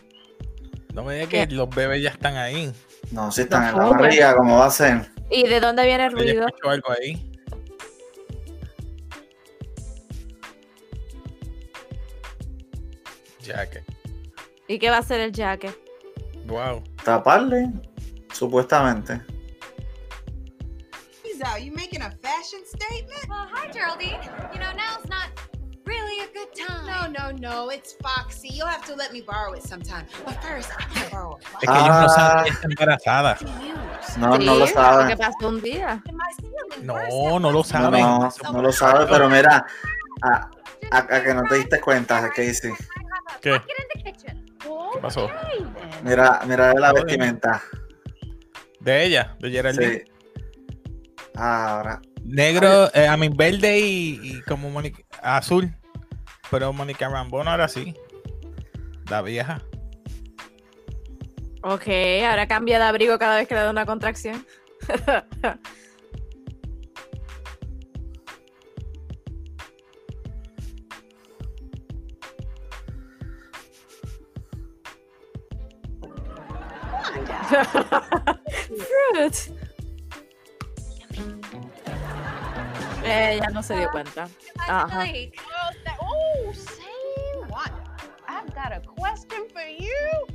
No 0.94 1.04
me 1.04 1.14
digas 1.14 1.28
que 1.28 1.54
los 1.54 1.68
bebés 1.68 2.02
ya 2.02 2.10
están 2.10 2.36
ahí. 2.36 2.72
No, 3.10 3.30
si 3.30 3.42
están 3.42 3.68
en 3.68 3.78
la 3.78 3.84
barriga, 3.86 4.34
¿cómo 4.34 4.58
va 4.58 4.66
a 4.66 4.70
ser? 4.70 5.10
¿Y 5.30 5.46
de 5.46 5.60
dónde 5.60 5.84
viene 5.84 6.06
el 6.06 6.12
Yo 6.12 6.18
ruido? 6.18 6.46
escucho 6.46 6.70
algo 6.70 6.92
ahí. 6.92 7.30
Jacket. 13.42 13.84
¿Y 14.66 14.78
qué 14.78 14.88
va 14.88 14.96
a 14.96 15.00
hacer 15.00 15.20
el 15.20 15.32
jacket? 15.32 15.85
Wow. 16.48 16.82
Taparle, 17.04 17.72
supuestamente. 18.32 19.20
Are 21.44 21.58
you 21.60 21.70
making 21.72 22.00
a 22.02 22.10
fashion 22.22 22.60
statement? 22.64 23.20
Well, 23.28 23.46
hi, 23.52 23.70
Geraldine. 23.70 24.18
You 24.54 24.58
know, 24.58 24.72
now's 24.72 25.06
not 25.08 25.28
really 25.84 26.24
a 26.24 26.28
good 26.32 26.48
time. 26.56 26.86
No, 26.86 27.30
no, 27.30 27.30
no. 27.36 27.68
It's 27.70 27.94
Foxy. 28.02 28.48
You'll 28.48 28.66
have 28.66 28.84
to 28.86 28.94
let 28.96 29.12
me 29.12 29.20
borrow 29.20 29.52
it 29.52 29.62
sometime. 29.62 30.06
But 30.24 30.42
first, 30.42 30.70
I 30.76 30.82
gotta 30.94 31.10
borrow 31.10 31.34
a 31.36 31.58
Es 31.62 31.68
que 31.68 31.76
ellos 31.76 32.00
no 32.00 32.08
saben 32.08 32.38
Ah. 32.38 32.44
que 32.44 32.50
está 32.50 32.66
embarazada. 32.68 33.36
No, 34.18 34.38
no 34.38 34.54
lo 34.56 34.66
saben. 34.66 35.16
pasó 35.18 35.48
un 35.48 35.60
día. 35.60 36.02
No, 36.82 37.38
no 37.38 37.50
lo 37.52 37.62
saben. 37.62 38.00
No, 38.00 38.30
no 38.52 38.62
lo 38.62 38.72
sabe, 38.72 39.06
pero 39.06 39.28
mira, 39.28 39.64
a, 40.22 40.50
a- 40.90 40.98
a 41.16 41.22
que 41.22 41.34
no 41.34 41.42
te 41.44 41.56
diste 41.56 41.80
cuenta, 41.80 42.28
Casey. 42.30 42.72
¿Qué? 43.42 43.60
¿Qué 44.62 44.98
pasó? 45.00 45.28
Mira, 46.02 46.40
mira 46.46 46.74
la 46.74 46.92
vestimenta. 46.92 47.62
De 48.80 49.04
ella, 49.04 49.36
de 49.40 49.50
Geraldine. 49.50 50.04
Sí. 50.04 50.12
Ahora, 51.34 52.00
Negro, 52.24 52.90
eh, 52.94 53.06
a 53.06 53.16
mí 53.16 53.28
verde 53.28 53.78
y, 53.78 54.20
y 54.22 54.42
como 54.42 54.70
Mónica, 54.70 55.02
azul. 55.22 55.74
Pero 56.50 56.72
Mónica 56.72 57.08
Rambo 57.08 57.42
no 57.44 57.54
era 57.54 57.64
así. 57.64 57.94
La 59.08 59.22
vieja. 59.22 59.60
Ok, 61.62 61.88
ahora 62.28 62.46
cambia 62.46 62.78
de 62.78 62.84
abrigo 62.84 63.18
cada 63.18 63.36
vez 63.36 63.48
que 63.48 63.54
le 63.54 63.60
da 63.60 63.70
una 63.70 63.86
contracción. 63.86 64.44
Fruit. 77.46 79.34
Ella 83.04 83.48
no 83.52 83.62
se 83.62 83.76
dio 83.76 83.90
cuenta. 83.90 84.28
Ajá. 84.58 85.04
Oh, 85.04 85.70
oh, 86.00 86.52
say 86.52 86.82
what? 87.48 87.70
I've 88.28 88.52
got 88.54 88.72
a 88.72 88.80
question 88.80 89.46
for 89.52 89.62
you. 89.62 90.26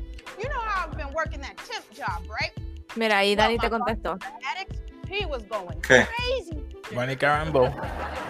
You 0.41 0.50
know 0.50 0.60
how 0.60 0.88
I've 0.88 0.98
been 0.98 1.13
working 1.13 1.41
that 1.41 1.58
temp 1.58 1.84
job, 1.94 2.24
right? 2.30 2.51
Mira, 2.96 3.20
ahí 3.20 3.36
Dani 3.36 3.58
te 3.58 3.70
contestó. 3.70 4.18
Addicts, 4.44 4.80
he 5.10 5.25
was 5.25 5.44
going 5.44 5.80
¿Qué? 5.82 6.06
crazy. 6.08 6.63
Bonnie 6.96 7.15
Carambo. 7.15 7.70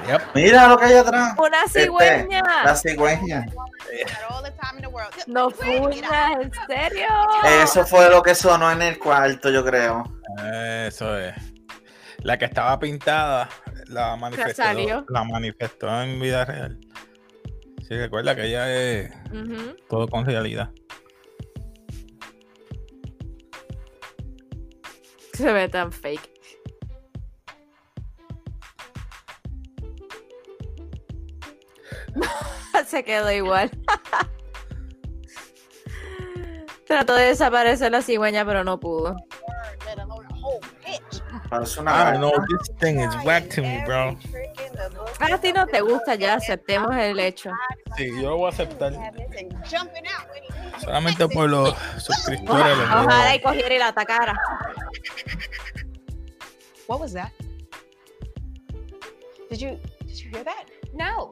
Yep. 0.08 0.22
Mira 0.36 0.68
lo 0.68 0.78
que 0.78 0.86
hay 0.86 0.94
atrás. 0.96 1.36
Una 1.38 1.64
Este, 1.64 1.84
cigüeña. 1.84 2.44
La 2.66 2.76
cigüeña. 2.76 3.46
No 5.28 5.50
fuñas, 5.52 6.32
¿en 6.42 6.52
serio? 6.68 7.08
Eso 7.64 7.86
fue 7.86 8.10
lo 8.10 8.22
que 8.22 8.34
sonó 8.36 8.72
en 8.72 8.82
el 8.82 8.98
cuarto, 9.00 9.50
yo 9.50 9.64
creo. 9.64 10.04
Eso 10.88 11.18
es. 11.18 11.34
La 12.20 12.38
que 12.38 12.46
estaba 12.46 12.80
pintada 12.80 13.50
la 13.88 14.16
manifestó, 14.16 14.64
salió. 14.64 15.06
la 15.10 15.24
manifestó 15.24 16.02
en 16.02 16.20
vida 16.20 16.46
real. 16.46 16.80
Sí, 17.88 17.98
recuerda 17.98 18.36
que 18.36 18.46
ella 18.46 18.72
es 18.74 19.12
todo 19.90 20.08
con 20.08 20.26
realidad. 20.26 20.70
Se 25.34 25.52
ve 25.52 25.68
tan 25.70 25.92
fake. 25.92 26.31
Se 32.88 33.04
quedó 33.04 33.32
igual. 33.32 33.70
Trató 36.88 37.16
de 37.16 37.26
desaparecer 37.28 37.92
la 37.92 38.02
cigüeña, 38.02 38.46
pero 38.46 38.64
no 38.64 38.80
pudo. 38.80 39.16
Let 39.86 40.00
alone 40.02 40.28
a 40.30 40.34
whole 40.36 40.60
bitch. 40.86 41.22
Parece 41.50 41.80
I 41.80 41.82
una. 41.84 42.12
don't 42.12 42.20
know, 42.22 42.32
this 42.50 42.70
thing 42.80 43.00
is 43.00 43.14
whack 43.26 43.50
to 43.56 43.62
me, 43.62 43.82
bro. 43.86 44.18
A 45.20 45.38
ti 45.38 45.54
no 45.54 45.66
te 45.68 45.82
gusta, 45.82 46.16
ya 46.16 46.34
aceptemos 46.36 46.94
el 46.96 47.20
hecho. 47.20 47.52
Sí, 47.96 48.10
yo 48.22 48.32
lo 48.32 48.38
voy 48.38 48.48
a 48.48 48.50
aceptar. 48.50 48.94
Solamente 50.80 51.28
por 51.30 51.50
los 51.50 51.74
suscriptores. 51.98 52.78
los 52.78 52.86
Ojalá 52.88 53.04
nuevos. 53.06 53.36
y 53.36 53.40
cogiera 53.42 53.76
y 53.76 53.80
la 53.80 53.88
atacara. 53.90 54.34
What 56.88 57.00
was 57.00 57.14
that? 57.14 57.32
Did 59.50 59.60
you 59.60 59.80
did 60.06 60.18
you 60.18 60.30
hear 60.30 60.44
that? 60.44 60.66
No. 60.94 61.32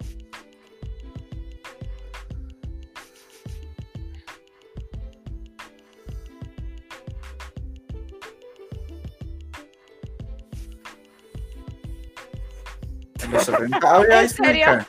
En 13.29 13.33
los 13.35 13.45
70 13.45 13.95
había 13.95 14.19
¿En 14.19 14.25
Ice 14.25 14.35
serio? 14.35 14.65
Maker. 14.67 14.87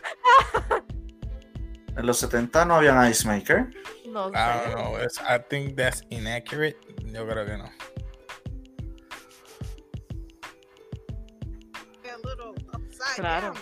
En 1.97 2.07
los 2.07 2.19
70 2.19 2.65
no 2.65 2.77
había 2.77 3.11
Ice 3.11 3.27
Maker. 3.29 3.69
No 4.09 4.29
I 4.29 4.33
don't 4.33 4.65
sé. 4.65 4.75
know. 4.75 4.97
it's- 4.97 5.21
I 5.29 5.39
think 5.51 5.77
that's 5.77 6.03
inaccurate. 6.11 6.77
Yo 7.05 7.27
creo 7.27 7.45
que 7.45 7.59
no. 7.59 7.71
Claro. 13.17 13.55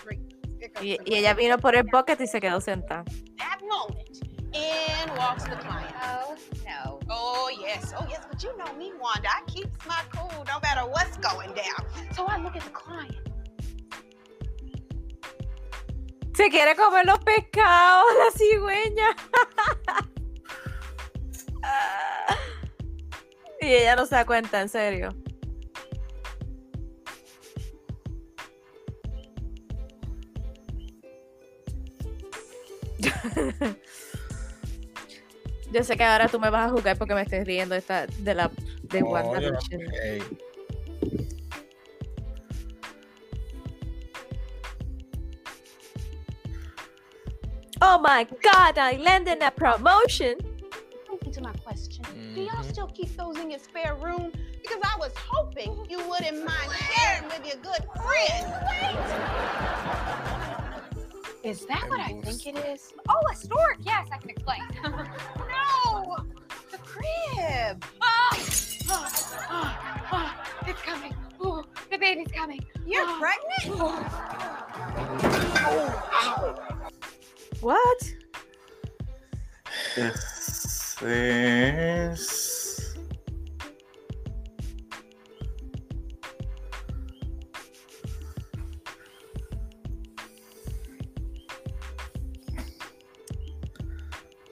Y, 0.81 0.97
y 1.05 1.15
ella 1.15 1.33
vino 1.33 1.57
por 1.57 1.75
el 1.75 1.83
bucket 1.83 2.19
y 2.21 2.27
se 2.27 2.39
quedó 2.39 2.59
sentada. 2.61 3.03
that 3.37 3.59
moment. 3.61 4.07
In 4.53 5.09
walks 5.17 5.43
the 5.43 5.55
client. 5.57 5.93
Oh, 6.01 6.35
no. 6.65 6.99
Oh 7.09 7.49
yes, 7.61 7.93
oh 7.97 8.05
yes, 8.09 8.21
but 8.29 8.41
you 8.43 8.49
know 8.57 8.73
me, 8.77 8.91
Wanda. 8.99 9.27
I 9.29 9.41
keep 9.47 9.67
my 9.87 10.01
cool 10.15 10.43
no 10.45 10.59
matter 10.61 10.81
what's 10.89 11.17
going 11.17 11.53
down. 11.53 11.85
So 12.15 12.25
I 12.25 12.37
look 12.41 12.55
at 12.55 12.63
the 12.63 12.71
client. 12.71 13.15
Se 16.39 16.49
quiere 16.49 16.73
comer 16.73 17.05
los 17.05 17.19
pescados, 17.19 18.05
la 18.17 18.31
cigüeña. 18.31 19.13
y 23.59 23.73
ella 23.73 23.97
no 23.97 24.05
se 24.05 24.15
da 24.15 24.25
cuenta, 24.25 24.61
en 24.61 24.69
serio. 24.69 25.13
Yo 35.73 35.83
sé 35.83 35.97
que 35.97 36.05
ahora 36.05 36.29
tú 36.29 36.39
me 36.39 36.49
vas 36.49 36.67
a 36.67 36.69
jugar 36.73 36.97
porque 36.97 37.15
me 37.15 37.23
estoy 37.23 37.43
riendo 37.43 37.75
de, 37.75 37.79
esta, 37.79 38.07
de 38.07 38.33
la 38.33 38.49
de 38.83 39.01
No, 39.01 39.41
yo 39.41 39.51
no- 39.51 39.59
Oh 47.81 47.97
my 47.99 48.27
god, 48.41 48.77
I 48.77 48.97
landed 48.97 49.41
a 49.41 49.51
promotion. 49.51 50.37
Moving 51.09 51.31
to 51.33 51.41
my 51.41 51.53
question. 51.63 52.03
Do 52.35 52.41
y'all 52.41 52.63
Mhm. 52.63 52.69
still 52.71 52.87
keep 52.87 53.15
those 53.15 53.37
in 53.37 53.49
your 53.49 53.59
spare 53.59 53.95
room? 53.95 54.31
Because 54.61 54.81
I 54.83 54.97
was 54.99 55.13
hoping 55.17 55.85
you 55.89 55.99
wouldn't 56.07 56.43
mind 56.45 56.71
sharing 56.91 57.25
with 57.25 57.45
your 57.47 57.57
good 57.57 57.83
friend. 57.95 58.53
Wait! 58.67 58.97
Is 61.49 61.65
that 61.67 61.87
what 61.89 62.01
I 62.01 62.07
think 62.21 62.45
it 62.47 62.57
is? 62.65 62.93
Oh, 63.07 63.21
a 63.31 63.35
stork. 63.35 63.77
Yes, 63.79 64.07
I 64.11 64.17
can 64.17 64.29
explain. 64.29 64.61
No, 65.83 66.17
the 66.71 66.77
crib. 66.79 67.83
oh, 68.01 68.31
oh, 68.89 69.07
oh, 69.49 69.77
oh, 70.11 70.33
it's 70.67 70.81
coming. 70.81 71.15
Oh, 71.41 71.63
the 71.89 71.97
baby's 71.97 72.31
coming. 72.31 72.59
You're 72.85 73.05
Oh. 73.07 73.17
pregnant? 73.67 74.08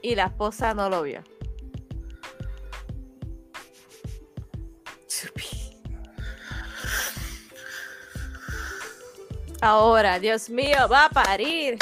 Y 0.01 0.15
la 0.15 0.25
esposa 0.25 0.73
no 0.73 0.89
lo 0.89 1.03
vio. 1.03 1.23
Ahora, 9.60 10.19
Dios 10.19 10.49
mío, 10.49 10.88
va 10.89 11.05
a 11.05 11.10
parir. 11.10 11.77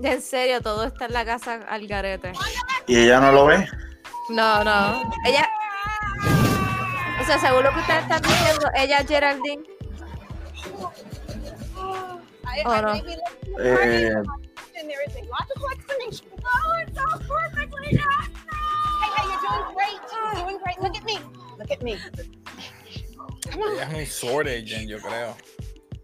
En 0.00 0.22
serio, 0.22 0.60
todo 0.60 0.84
está 0.84 1.06
en 1.06 1.12
la 1.12 1.24
casa 1.24 1.60
al 1.68 1.86
garete. 1.86 2.32
Y 2.86 2.98
ella 2.98 3.20
no 3.20 3.32
lo 3.32 3.46
ve. 3.46 3.68
No, 4.30 4.62
no. 4.62 5.02
Ella. 5.26 5.48
O 7.20 7.24
sea, 7.24 7.38
según 7.40 7.64
lo 7.64 7.72
que 7.72 7.80
ustedes 7.80 8.02
están 8.02 8.22
diciendo, 8.22 8.70
ella 8.74 8.98
es 8.98 9.08
Geraldine. 9.08 9.62
Oh, 12.64 12.80
no. 12.80 12.94
Eh, 13.60 13.74
party, 13.74 14.06
and 14.78 14.88
there 14.88 15.02
is 15.06 15.14
a 15.16 15.22
logical 15.28 15.68
explanation. 15.72 16.26
Oh, 16.44 16.72
it's 16.86 16.98
all 16.98 17.18
perfectly 17.26 17.96
done. 17.96 18.32
Hey, 19.00 19.10
hey, 19.16 19.24
you're 19.28 19.40
doing 19.42 19.74
great. 19.74 20.00
You're 20.12 20.44
doing 20.44 20.58
great. 20.62 20.80
Look 20.80 20.96
at 20.96 21.04
me. 21.04 21.18
Look 21.58 21.70
at 21.70 21.82
me. 21.82 21.96
Come 23.50 23.62
on. 23.62 23.72
Ella 23.74 23.82
es 23.82 23.94
un 23.94 24.06
sword 24.06 24.48
agent, 24.48 24.88
yo 24.88 24.98
creo. 24.98 25.36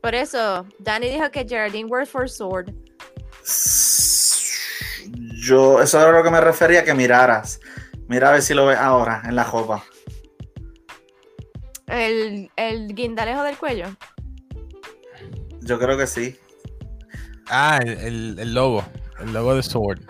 Por 0.03 0.15
eso, 0.15 0.67
Danny 0.81 1.09
dijo 1.09 1.31
que 1.31 1.45
Geraldine 1.45 1.89
works 1.89 2.11
for 2.11 2.29
Sword. 2.29 2.75
Yo, 5.43 5.81
eso 5.83 6.01
era 6.01 6.13
lo 6.13 6.23
que 6.23 6.31
me 6.31 6.41
refería, 6.41 6.85
que 6.85 6.95
miraras. 6.95 7.61
Mira 8.09 8.29
a 8.29 8.33
ver 8.33 8.43
si 8.43 8.55
lo 8.55 8.67
ves 8.67 8.79
ahora 8.79 9.23
en 9.25 9.37
la 9.37 9.45
jopa. 9.45 9.85
El, 11.87 12.51
el 12.57 12.95
guindalejo 12.95 13.43
del 13.43 13.59
cuello. 13.59 13.87
Yo 15.61 15.79
creo 15.79 15.97
que 15.97 16.07
sí. 16.07 16.39
Ah, 17.49 17.79
el, 17.83 17.89
el, 17.99 18.39
el 18.39 18.55
logo. 18.55 18.85
El 19.21 19.33
logo 19.33 19.55
de 19.55 19.63
Sword. 19.63 20.01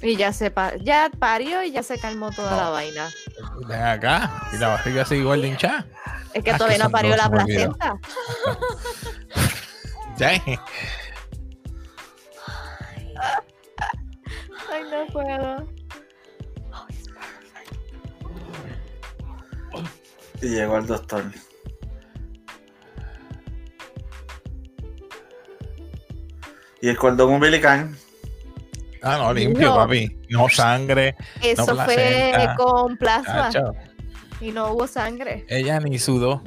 Y 0.00 0.16
ya 0.16 0.32
se 0.32 0.50
pa- 0.50 0.76
ya 0.76 1.10
parió 1.18 1.62
y 1.64 1.72
ya 1.72 1.82
se 1.82 1.98
calmó 1.98 2.30
toda 2.30 2.56
la 2.56 2.70
vaina. 2.70 3.10
Ven 3.66 3.82
acá. 3.82 4.30
Y 4.52 4.58
la 4.58 4.68
barriga 4.68 5.04
sigue 5.04 5.20
igual 5.22 5.42
de 5.42 5.48
hinchada. 5.48 5.86
Es 6.34 6.44
que 6.44 6.50
Ah, 6.50 6.58
todavía 6.58 6.76
que 6.78 6.84
no 6.84 6.90
parió 6.90 7.16
la 7.16 7.30
placenta. 7.30 7.98
Dang. 10.18 10.42
Ay, 14.70 14.82
no 14.90 15.06
puedo. 15.12 15.68
Y 20.40 20.48
llegó 20.50 20.76
el 20.78 20.86
doctor. 20.86 21.24
Y 26.80 26.88
el 26.88 26.96
cordón 26.96 27.32
umbilical. 27.32 27.96
Ah, 29.02 29.16
no, 29.18 29.32
limpio, 29.32 29.68
No. 29.68 29.76
papi. 29.76 30.18
No 30.30 30.48
sangre. 30.48 31.14
Eso 31.42 31.74
no 31.74 31.84
fue 31.84 32.46
con 32.56 32.96
plasma 32.96 33.50
y 34.40 34.50
no 34.52 34.72
hubo 34.72 34.86
sangre. 34.86 35.44
ella 35.48 35.78
ni 35.80 35.98
sudó. 35.98 36.42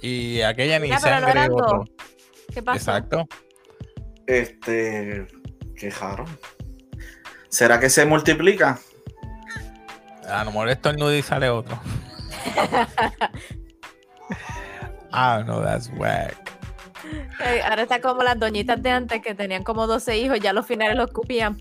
Y 0.00 0.40
aquella 0.42 0.78
ni 0.78 0.88
Mira, 0.88 1.00
pero 1.02 1.20
no 1.20 1.26
sangre. 1.26 1.48
otro. 1.52 1.84
¿Qué 2.54 2.62
pasó? 2.62 2.78
Exacto. 2.78 3.26
Este. 4.26 5.26
Qué 5.76 5.90
raro. 5.90 6.24
¿Será 7.48 7.80
que 7.80 7.88
se 7.90 8.04
multiplica? 8.04 8.78
A 10.28 10.44
lo 10.44 10.50
mejor 10.52 10.68
estornuda 10.68 11.16
y 11.16 11.22
sale 11.22 11.48
otro. 11.50 11.78
Ah, 15.10 15.42
no, 15.46 15.62
that's 15.62 15.90
whack. 15.96 16.36
Eh, 17.44 17.62
Ahora 17.62 17.82
está 17.82 18.00
como 18.00 18.22
las 18.22 18.38
doñitas 18.38 18.82
de 18.82 18.90
antes 18.90 19.22
que 19.22 19.34
tenían 19.34 19.62
como 19.62 19.86
12 19.86 20.18
hijos, 20.18 20.40
ya 20.40 20.52
los 20.52 20.66
finales 20.66 20.96
los 20.96 21.10
cupían 21.12 21.58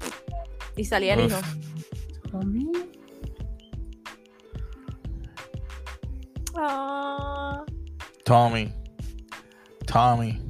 y 0.75 0.85
salía 0.85 1.13
el 1.13 1.27
hijo. 1.27 1.37
Ah. 6.55 7.63
Tommy. 8.23 8.73
Tommy. 9.85 10.41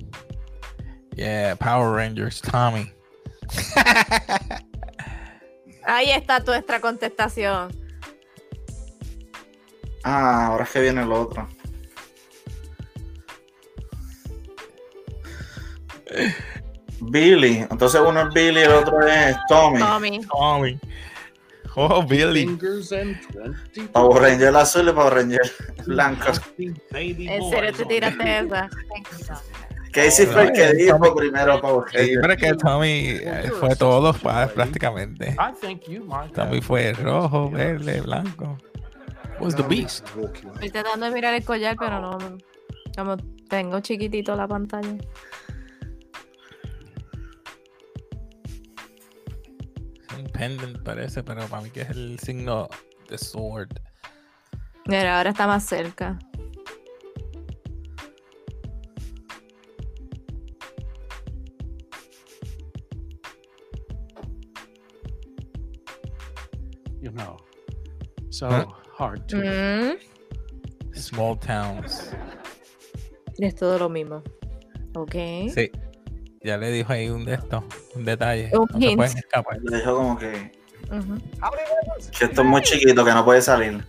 Yeah, 1.16 1.56
Power 1.56 1.92
Rangers, 1.92 2.42
Tommy. 2.42 2.92
Ahí 5.84 6.12
está 6.12 6.40
nuestra 6.40 6.80
contestación. 6.80 7.76
Ah, 10.04 10.48
ahora 10.48 10.64
es 10.64 10.70
que 10.72 10.82
viene 10.82 11.02
el 11.02 11.12
otro. 11.12 11.48
Billy. 17.02 17.66
Entonces 17.70 18.02
uno 18.06 18.22
es 18.28 18.34
Billy 18.34 18.60
y 18.60 18.64
el 18.64 18.72
otro 18.72 19.06
es 19.06 19.36
Tommy. 19.48 19.80
Tommy. 19.80 20.22
Tommy. 20.26 20.80
Oh, 21.76 22.02
Billy. 22.02 22.46
Fingers 22.48 22.92
and 22.92 23.16
20 23.74 23.92
Power 23.94 24.22
Ranger 24.24 24.56
azul 24.56 24.90
y 24.90 24.92
Power 24.92 25.14
Ranger 25.14 25.42
blanco. 25.86 26.32
¿En 26.58 26.76
serio 27.50 27.72
on 27.80 27.88
tiraste 27.88 28.40
esa? 28.40 28.70
Casey 29.92 30.26
fue 30.26 30.44
el 30.46 30.52
que 30.54 30.74
dijo 30.74 31.16
primero 31.16 31.62
Power 31.62 31.88
Sí, 31.92 31.98
Ranger. 31.98 32.22
pero 32.22 32.38
que 32.38 32.54
Tommy 32.56 33.06
eh, 33.22 33.52
fue 33.60 33.76
todo 33.76 34.12
prácticamente. 34.14 35.36
Tommy 36.34 36.62
fue 36.62 36.94
rojo, 36.94 37.50
verde, 37.52 38.02
blanco. 38.02 38.58
Was 39.40 39.56
the 39.56 39.62
beast. 39.64 40.04
Estoy 40.56 40.72
tratando 40.72 41.06
de 41.06 41.12
mirar 41.12 41.36
el 41.36 41.44
collar, 41.46 41.76
pero 41.78 42.02
no. 42.02 42.18
Como 42.98 43.18
tengo 43.50 43.80
chiquitito 43.82 44.36
la 44.36 44.48
pantalla. 44.48 44.98
Pendant 50.38 50.78
parece, 50.84 51.24
pero 51.24 51.46
para 51.48 51.62
mí 51.64 51.70
que 51.72 51.82
es 51.82 51.90
el 51.90 52.20
signo 52.20 52.68
de 53.10 53.18
sword. 53.18 53.70
Mira, 54.86 55.18
ahora 55.18 55.32
está 55.32 55.48
más 55.48 55.64
cerca. 55.66 56.18
you 67.02 67.12
know. 67.12 67.38
So 68.30 68.50
Huh? 68.50 68.66
hard 68.98 69.28
to 69.30 69.38
Mm, 69.38 69.98
Small 70.94 71.36
towns. 71.36 72.12
es 73.40 73.56
todo 73.56 73.78
lo 73.78 73.90
mismo. 73.90 74.24
Ok. 74.96 75.14
Sí. 75.54 75.72
Ya 76.44 76.58
le 76.58 76.72
dijo 76.72 76.94
ahí 76.94 77.10
un 77.10 77.26
de 77.26 77.34
estos, 77.36 77.64
un 77.96 78.06
detalle. 78.06 78.52
Un 78.54 78.68
no 78.72 78.80
hint. 78.80 79.02
escapar. 79.18 79.58
Le 79.64 79.78
dijo 79.78 79.96
como 79.96 80.18
que, 80.18 80.52
Ujú. 80.92 81.18
que 82.18 82.26
esto 82.26 82.42
es 82.42 82.48
muy 82.48 82.62
chiquito, 82.62 83.04
que 83.04 83.12
no 83.12 83.26
puede 83.26 83.42
salir. 83.42 83.84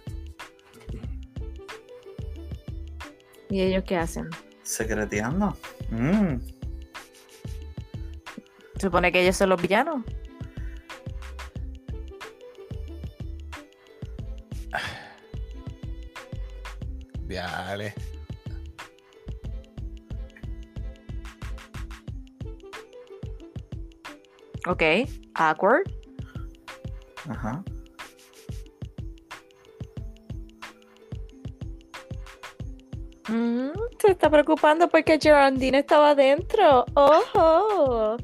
¿Y 3.50 3.62
ellos 3.62 3.84
qué 3.86 3.96
hacen? 3.96 4.28
Secreteando. 4.62 5.56
Mm. 5.90 6.36
Se 8.74 8.80
supone 8.80 9.10
que 9.10 9.22
ellos 9.22 9.36
son 9.36 9.48
los 9.50 9.60
villanos. 9.60 10.02
Ok. 24.68 24.82
Awkward. 25.34 25.90
Ajá. 27.28 27.64
Mm, 33.28 33.70
se 33.98 34.10
está 34.10 34.30
preocupando 34.30 34.88
porque 34.88 35.18
Geraldine 35.20 35.78
estaba 35.78 36.10
adentro. 36.10 36.84
¡Ojo! 36.94 38.16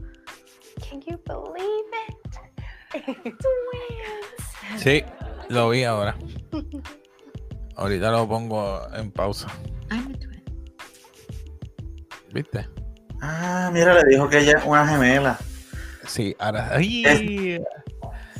Can 0.88 1.00
you 1.00 1.18
believe 1.26 1.90
it? 2.08 3.34
Sí, 4.76 5.02
lo 5.48 5.70
vi 5.70 5.84
ahora. 5.84 6.16
Ahorita 7.76 8.10
lo 8.10 8.28
pongo 8.28 8.80
en 8.94 9.10
pausa. 9.10 9.48
I'm 9.90 10.12
a 10.12 10.18
twin. 10.18 10.42
¿Viste? 12.32 12.68
Ah, 13.20 13.70
mira, 13.72 13.94
le 13.94 14.04
dijo 14.10 14.28
que 14.28 14.38
ella 14.38 14.58
es 14.58 14.64
una 14.64 14.86
gemela. 14.86 15.38
Sí, 16.06 16.34
ahora. 16.38 16.70
¡Ay! 16.74 17.60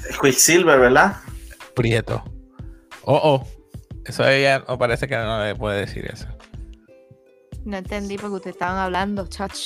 Es 0.09 0.19
Quicksilver, 0.21 0.79
¿verdad? 0.79 1.17
Prieto. 1.75 2.23
Oh, 3.03 3.21
oh. 3.23 3.47
Eso 4.05 4.27
ella 4.29 4.63
no 4.69 4.77
parece 4.79 5.09
que 5.09 5.17
no 5.17 5.43
le 5.45 5.55
puede 5.55 5.81
decir 5.81 6.09
eso. 6.13 6.27
No 7.65 7.79
entendí 7.79 8.19
porque 8.19 8.37
ustedes 8.37 8.57
estaban 8.57 8.77
hablando, 8.79 9.27
chach. 9.27 9.59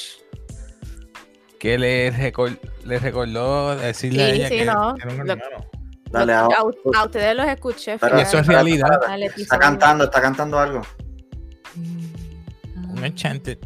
Que 1.59 1.77
le, 1.77 2.13
recor- 2.13 2.59
le 2.85 2.99
recordó 3.01 3.75
decirle 3.77 4.23
a 4.23 4.27
Sí, 4.27 4.33
ella 4.37 4.49
sí, 4.49 4.57
que 4.59 4.65
no. 4.65 4.95
era 4.97 5.11
un 5.11 5.27
Lo- 5.27 5.33
hermano. 5.33 5.67
Dale, 6.11 6.33
a, 6.33 6.41
ahora. 6.41 6.77
a 6.95 7.05
ustedes 7.05 7.37
los 7.37 7.47
escuché. 7.49 7.99
Pero 7.99 8.17
eso 8.19 8.39
es 8.39 8.47
realidad. 8.47 9.01
Está 9.37 9.59
cantando, 9.59 10.05
está 10.05 10.23
cantando 10.23 10.59
algo. 10.59 10.83
Un 11.77 13.05
enchanted. 13.05 13.59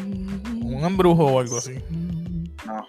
Un 0.00 0.84
embrujo 0.84 1.24
o 1.26 1.40
algo 1.40 1.58
así. 1.58 1.80
No. 2.66 2.86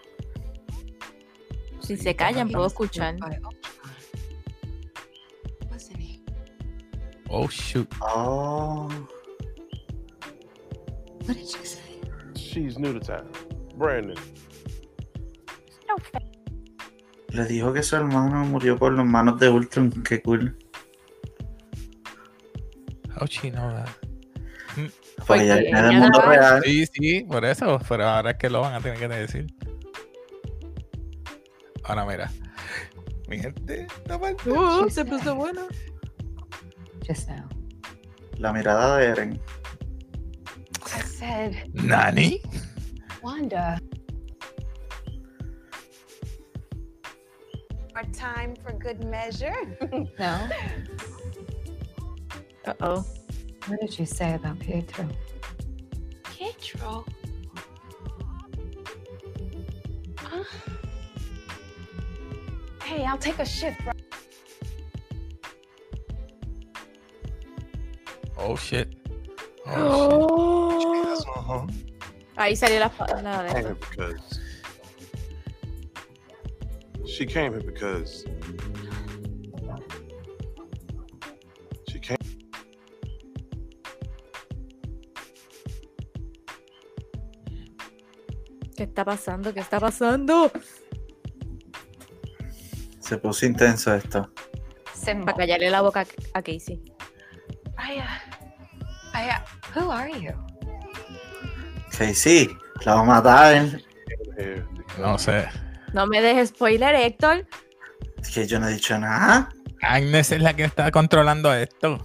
Si 1.79 1.97
se 1.97 2.15
callan, 2.15 2.49
puedo 2.49 2.67
escuchar. 2.67 3.15
Oh, 7.29 7.47
shoot. 7.49 7.87
Oh. 8.01 8.87
What 11.25 11.35
did 11.35 11.37
you 11.37 11.65
say? 11.65 11.99
She's 12.35 12.79
new 12.79 12.93
to 12.93 12.99
town. 12.99 13.27
Brand 13.77 14.07
new. 14.07 14.15
Le 17.29 17.45
dijo 17.45 17.73
que 17.73 17.83
su 17.83 17.97
hermano 17.97 18.45
murió 18.45 18.77
por 18.77 18.93
las 18.93 19.05
manos 19.05 19.37
de 19.39 19.49
Ultron. 19.49 19.91
Qué 20.03 20.21
cool. 20.21 20.55
How 23.19 23.25
she 23.27 23.49
know 23.49 23.69
that? 23.71 24.04
Pues 25.25 25.41
viene 25.41 25.81
del 25.81 25.91
ella 25.91 25.99
mundo 25.99 26.21
real. 26.21 26.61
Sí, 26.63 26.85
sí, 26.85 27.23
por 27.23 27.45
eso. 27.45 27.79
Pero 27.87 28.07
ahora 28.07 28.31
es 28.31 28.37
que 28.37 28.49
lo 28.49 28.61
van 28.61 28.73
a 28.73 28.79
tener 28.81 28.99
que 28.99 29.07
decir. 29.07 29.47
Ahora 31.83 32.05
mira. 32.05 32.31
Mi 33.27 33.39
gente, 33.39 33.87
parte- 34.07 34.49
Uh, 34.51 34.89
se 34.89 35.03
puso 35.05 35.35
bueno. 35.35 35.67
Just 37.07 37.27
now. 37.29 37.47
La 38.37 38.51
mirada 38.53 38.97
de 38.97 39.05
Eren. 39.07 39.41
I 40.95 41.01
said, 41.01 41.53
Nani? 41.73 42.41
Wanda. 43.23 43.79
Our 47.95 48.03
time 48.11 48.55
for 48.61 48.73
good 48.73 49.03
measure. 49.05 49.55
No. 50.19 50.49
Uh 52.67 52.73
oh. 52.81 53.05
What 53.67 53.81
did 53.81 53.97
you 53.97 54.05
say 54.05 54.35
about 54.35 54.59
Pietro? 54.59 55.07
Pietro. 56.23 57.03
Uh, 60.19 60.43
hey, 62.83 63.03
I'll 63.05 63.17
take 63.17 63.39
a 63.39 63.45
shift. 63.45 63.83
Right? 63.83 63.95
Oh, 68.37 68.55
shit. 68.55 68.93
Oh, 69.65 70.93
Yes, 70.93 71.25
uh-huh. 71.35 71.65
Ahí 72.37 72.55
salió 72.55 72.79
la, 72.79 72.91
la 73.21 73.41
de 73.41 73.53
Came 73.53 73.63
here 73.63 73.75
because 73.75 74.39
she 77.07 77.25
came 77.25 77.53
here 77.53 77.61
because 77.61 78.25
está 88.95 89.03
pasando? 89.03 89.53
¿Qué 89.53 89.59
está 89.59 89.77
pasando? 89.77 90.49
Se 92.99 93.17
puso 93.17 93.45
intenso 93.45 93.93
esto. 93.93 94.31
Para 95.25 95.33
callarle 95.33 95.69
la 95.69 95.81
boca 95.81 96.07
a 96.33 96.41
Casey. 96.41 96.81
I, 97.77 97.99
uh, 97.99 98.03
I, 99.13 99.27
uh, 99.29 99.77
who 99.77 99.91
are 99.91 100.09
you? 100.09 100.31
Casey, 101.91 102.49
la 102.85 102.95
va 102.95 103.01
a 103.01 103.03
matar. 103.03 103.81
No 104.97 105.19
sé. 105.19 105.45
No 105.93 106.07
me 106.07 106.21
dejes 106.21 106.49
spoiler, 106.49 106.95
Héctor. 106.95 107.45
Es 108.21 108.29
que 108.29 108.47
yo 108.47 108.61
no 108.61 108.69
he 108.69 108.73
dicho 108.73 108.97
nada. 108.97 109.49
Agnes 109.81 110.31
es 110.31 110.41
la 110.41 110.55
que 110.55 110.63
está 110.63 110.89
controlando 110.89 111.53
esto. 111.53 111.99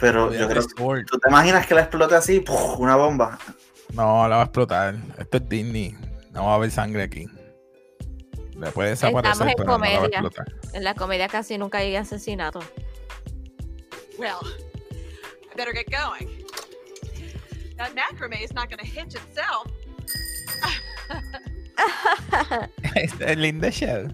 Pero 0.00 0.32
yo 0.34 0.48
creo 0.48 0.62
que. 0.66 1.04
¿Tú 1.04 1.18
te 1.20 1.28
imaginas 1.30 1.68
que 1.68 1.74
la 1.74 1.82
explote 1.82 2.16
así? 2.16 2.40
¡Puf! 2.40 2.80
Una 2.80 2.96
bomba. 2.96 3.38
No, 3.92 4.26
la 4.28 4.36
va 4.36 4.42
a 4.42 4.44
explotar. 4.44 4.94
Esto 5.18 5.36
es 5.36 5.48
Disney. 5.48 5.96
No 6.32 6.46
va 6.46 6.52
a 6.52 6.54
haber 6.56 6.70
sangre 6.70 7.02
aquí. 7.02 7.26
Le 8.56 8.70
puede 8.70 8.90
desaparecer, 8.90 9.32
Estamos 9.32 9.50
en 9.50 9.56
pero 9.56 9.66
no 9.66 9.78
la 9.78 9.78
va 9.78 9.86
a 9.86 9.98
comedia. 9.98 10.18
explotar. 10.20 10.46
En 10.72 10.84
la 10.84 10.94
comedia 10.94 11.28
casi 11.28 11.58
nunca 11.58 11.78
hay 11.78 11.96
asesinato. 11.96 12.60
Well, 14.18 14.38
I 15.52 15.56
better 15.56 15.72
get 15.72 15.86
going. 15.90 16.28
That 17.76 17.94
macrame 17.94 18.42
is 18.42 18.52
not 18.54 18.68
going 18.68 18.78
to 18.78 18.86
hitch 18.86 19.14
itself. 19.14 19.66
Este 22.94 23.24
es 23.32 23.36
lindo 23.38 23.70
show. 23.70 24.08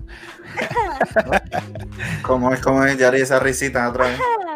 ¿Cómo 2.23 2.53
es? 2.53 2.61
¿Cómo 2.61 2.85
es? 2.85 2.97
Ya 2.99 3.09
haría 3.09 3.23
esa 3.25 3.39
risita 3.39 3.89
otra 3.89 4.07
vez. 4.09 4.19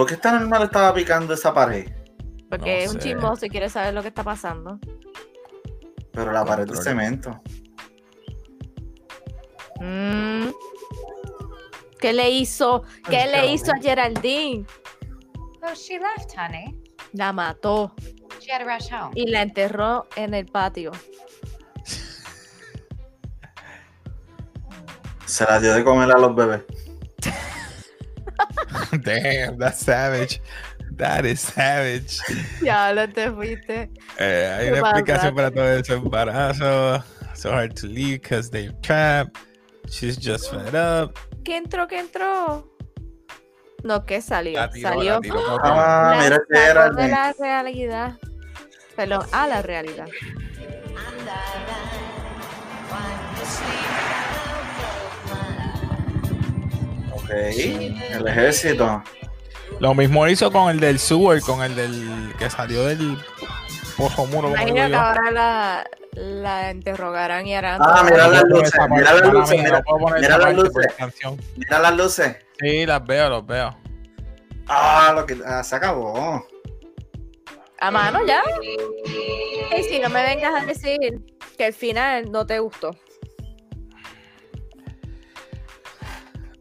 por 0.00 0.08
qué 0.08 0.14
esta 0.14 0.32
normal 0.32 0.62
estaba 0.62 0.94
picando 0.94 1.34
esa 1.34 1.52
pared? 1.52 1.86
Porque 2.48 2.70
No 2.78 2.84
es 2.84 2.94
un 2.94 3.02
sé. 3.02 3.08
chismoso 3.10 3.44
y 3.44 3.50
quiere 3.50 3.68
saber 3.68 3.92
lo 3.92 4.00
que 4.00 4.08
está 4.08 4.24
pasando. 4.24 4.78
Pero 6.10 6.32
la 6.32 6.42
pared 6.42 6.66
de 6.66 6.74
cemento. 6.74 7.42
Mm. 9.78 10.48
¿Qué 12.00 12.14
le 12.14 12.30
hizo? 12.30 12.82
¿Qué 13.10 13.26
le 13.30 13.52
hizo 13.52 13.72
a 13.72 13.76
Geraldine? 13.76 14.64
Oh, 15.62 15.74
she 15.74 15.98
left, 15.98 16.34
honey. 16.34 16.80
La 17.12 17.34
mató 17.34 17.92
She 18.40 18.50
had 18.50 18.60
to 18.60 18.64
rush 18.64 18.90
home. 18.90 19.10
y 19.14 19.26
la 19.26 19.42
enterró 19.42 20.06
en 20.16 20.32
el 20.32 20.46
patio. 20.46 20.92
Se 25.26 25.44
la 25.44 25.60
dio 25.60 25.74
de 25.74 25.84
comer 25.84 26.10
a 26.10 26.16
los 26.18 26.34
bebés. 26.34 26.62
Damn, 29.02 29.58
that's 29.58 29.80
savage. 29.84 30.40
That 30.96 31.24
is 31.24 31.40
savage. 31.40 32.18
Ya 32.62 32.92
lo 32.92 33.08
te 33.08 33.30
fuiste. 33.30 33.90
Eh, 34.18 34.54
hay 34.58 34.66
¿Qué 34.66 34.72
una 34.72 34.80
explicación 34.80 35.34
para 35.34 35.50
todo 35.50 35.68
ese 35.72 35.94
embarazo. 35.94 37.02
So 37.34 37.50
hard 37.52 37.74
to 37.76 37.86
leave 37.86 38.20
because 38.20 38.50
they're 38.50 38.72
trapped. 38.82 39.38
She's 39.88 40.18
just 40.18 40.50
fed 40.50 40.74
up. 40.74 41.18
¿Qué 41.44 41.56
entró? 41.56 41.86
¿Qué 41.88 41.98
entró? 42.00 42.68
No, 43.82 44.04
¿qué 44.04 44.20
salió? 44.20 44.58
La 44.58 44.68
tiró, 44.68 44.88
salió. 44.90 45.14
la 45.14 45.20
tiró 45.20 45.34
por- 45.34 45.60
Ah, 45.64 46.14
La 46.16 46.22
mira 46.22 46.38
que 46.48 46.54
sacó 46.56 46.70
era 46.70 46.90
de 46.90 47.08
la 47.08 47.32
realidad. 47.38 48.18
Perdón, 48.94 49.26
a 49.32 49.46
la 49.46 49.62
realidad. 49.62 50.06
Ok. 57.30 58.16
El 58.16 58.28
ejército. 58.28 59.02
Lo 59.78 59.94
mismo 59.94 60.26
hizo 60.26 60.50
con 60.50 60.68
el 60.70 60.80
del 60.80 60.98
sewer, 60.98 61.40
con 61.42 61.62
el 61.62 61.74
del 61.76 62.34
que 62.38 62.50
salió 62.50 62.84
del 62.84 63.16
pozo 63.96 64.26
muro. 64.26 64.48
Imagino 64.48 64.88
que 64.88 64.94
ahora 64.94 65.30
la, 65.30 65.84
la 66.12 66.70
interrogarán 66.72 67.46
y 67.46 67.54
harán. 67.54 67.80
Ah, 67.82 68.02
mira 68.04 68.28
las 68.28 68.44
luces, 68.44 68.72
mira 68.90 69.14
las 69.14 69.32
luces, 69.32 69.58
mira, 69.58 70.38
las 70.38 70.54
luces. 70.54 70.86
Mira 71.56 71.78
las 71.78 71.96
luces. 71.96 72.36
Sí, 72.58 72.84
las 72.84 73.04
veo, 73.06 73.30
los 73.30 73.46
veo. 73.46 73.76
Ah, 74.66 75.12
lo 75.14 75.24
que 75.24 75.38
ah, 75.46 75.62
se 75.62 75.76
acabó. 75.76 76.44
A 77.80 77.90
mano 77.90 78.20
ya. 78.26 78.42
Y 79.78 79.82
si 79.84 79.98
no 79.98 80.10
me 80.10 80.22
vengas 80.22 80.62
a 80.62 80.66
decir 80.66 81.20
que 81.56 81.66
el 81.66 81.72
final 81.72 82.30
no 82.30 82.44
te 82.44 82.58
gustó. 82.58 82.90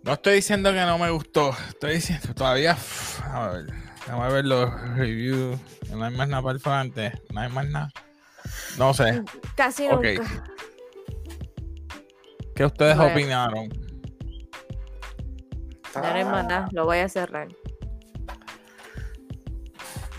No 0.04 0.14
estoy 0.14 0.36
diciendo 0.36 0.72
que 0.72 0.80
no 0.80 0.98
me 0.98 1.10
gustó. 1.10 1.52
Estoy 1.70 1.96
diciendo 1.96 2.34
todavía. 2.34 2.78
A 3.26 3.50
ver, 3.50 3.66
vamos 4.08 4.26
a 4.26 4.30
ver 4.30 4.46
los 4.46 4.82
reviews. 4.96 5.60
No 5.90 6.04
hay 6.06 6.16
más 6.16 6.28
nada 6.28 6.42
para 6.42 6.54
el 6.54 6.60
frente. 6.60 7.12
No 7.32 7.42
hay 7.42 7.50
más 7.50 7.68
nada. 7.68 7.90
No 8.78 8.94
sé. 8.94 9.24
Casi 9.56 9.88
Ok. 9.88 10.04
nunca. 10.06 10.44
¿Qué 12.56 12.66
ustedes 12.66 12.98
Bueno. 12.98 13.12
opinaron? 13.12 13.70
Ya 15.94 16.02
no 16.02 16.08
hay 16.08 16.26
más 16.26 16.46
nada, 16.46 16.68
lo 16.72 16.86
voy 16.86 17.00
a 17.00 17.10
cerrar. 17.10 17.48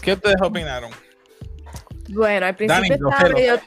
¿Qué 0.03 0.15
ustedes 0.15 0.37
opinaron? 0.43 0.91
Bueno, 2.09 2.47
al 2.47 2.57
principio 2.57 2.83
Dani, 2.83 2.95
estaba 2.95 3.29
medio, 3.35 3.61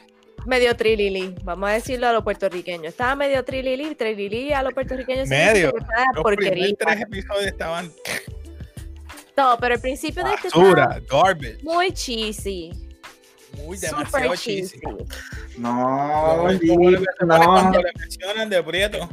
medio 0.46 0.74
trilili. 0.76 1.34
Vamos 1.44 1.70
a 1.70 1.72
decirlo 1.74 2.08
a 2.08 2.12
los 2.12 2.22
puertorriqueños. 2.22 2.88
Estaba 2.88 3.14
medio 3.16 3.44
trilili, 3.44 3.94
trilili 3.94 4.52
a 4.52 4.62
los 4.62 4.72
puertorriqueños. 4.72 5.28
Medio. 5.28 5.72
Los 6.14 6.22
porquería. 6.22 6.74
tres 6.78 7.00
episodios 7.00 7.46
estaban 7.46 7.92
No, 9.36 9.56
pero 9.60 9.74
el 9.74 9.80
principio 9.80 10.24
de 10.24 10.34
este 10.34 10.48
basura, 10.48 10.98
estaba 11.00 11.22
garbage, 11.24 11.58
muy 11.62 11.92
cheesy. 11.92 12.72
muy 13.56 13.78
demasiado 13.78 14.34
cheesy. 14.36 14.80
cheesy. 14.80 14.80
No, 15.58 16.48
no. 16.48 16.58
Cuando 17.26 17.82
le 17.82 17.92
mencionan 17.98 18.50
de 18.50 18.62
Prieto. 18.62 19.08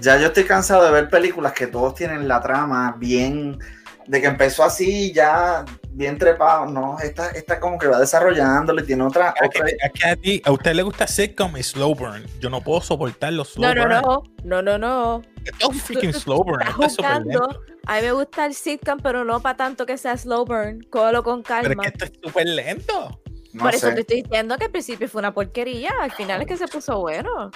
Ya 0.00 0.18
yo 0.18 0.26
estoy 0.26 0.44
cansado 0.44 0.84
de 0.84 0.90
ver 0.90 1.08
películas 1.08 1.52
que 1.52 1.66
todos 1.68 1.94
tienen 1.94 2.28
la 2.28 2.40
trama 2.42 2.94
bien. 2.98 3.58
De 4.06 4.20
que 4.20 4.26
empezó 4.28 4.62
así, 4.62 5.12
ya 5.12 5.64
bien 5.90 6.16
trepado. 6.16 6.66
No, 6.66 6.98
esta, 7.00 7.30
esta 7.30 7.58
como 7.58 7.76
que 7.78 7.88
va 7.88 7.98
desarrollándole, 7.98 8.82
tiene 8.84 9.02
otra. 9.02 9.34
Es 9.40 9.50
que, 9.50 9.58
otra- 9.58 9.90
que 9.92 10.08
a 10.08 10.16
ti, 10.16 10.42
a 10.44 10.52
usted 10.52 10.74
le 10.74 10.82
gusta 10.82 11.06
sitcom 11.08 11.56
y 11.56 11.62
slow 11.62 11.94
burn. 11.94 12.24
Yo 12.38 12.48
no 12.48 12.60
puedo 12.60 12.80
soportar 12.80 13.32
los 13.32 13.54
slow 13.54 13.74
No, 13.74 13.74
no, 13.74 14.00
burn. 14.02 14.22
no, 14.44 14.62
no, 14.62 14.62
no, 14.62 14.78
no. 14.78 15.22
Esto 15.44 15.72
es 15.72 15.82
freaking 15.82 16.12
slow 16.12 16.44
burn. 16.44 16.64
Súper 16.88 17.24
lento. 17.26 17.48
A 17.86 17.96
mí 17.96 18.02
me 18.02 18.12
gusta 18.12 18.46
el 18.46 18.54
sitcom, 18.54 18.98
pero 19.00 19.24
no 19.24 19.40
para 19.40 19.56
tanto 19.56 19.86
que 19.86 19.96
sea 19.98 20.16
slow 20.16 20.44
burn. 20.44 20.82
Cógelo 20.90 21.22
con 21.22 21.42
Pero 21.42 21.62
calma. 21.62 21.82
es 21.84 21.92
que 21.92 22.04
esto 22.04 22.04
es 22.04 22.12
súper 22.22 22.46
lento. 22.48 23.20
no 23.54 23.62
Por 23.64 23.74
eso 23.74 23.90
te 23.92 24.00
estoy 24.02 24.22
diciendo 24.22 24.56
que 24.58 24.66
al 24.66 24.70
principio 24.70 25.08
fue 25.08 25.18
una 25.20 25.32
porquería, 25.34 25.90
al 26.00 26.12
final 26.12 26.42
es 26.42 26.46
que 26.48 26.56
se 26.56 26.68
puso 26.68 27.00
bueno. 27.00 27.50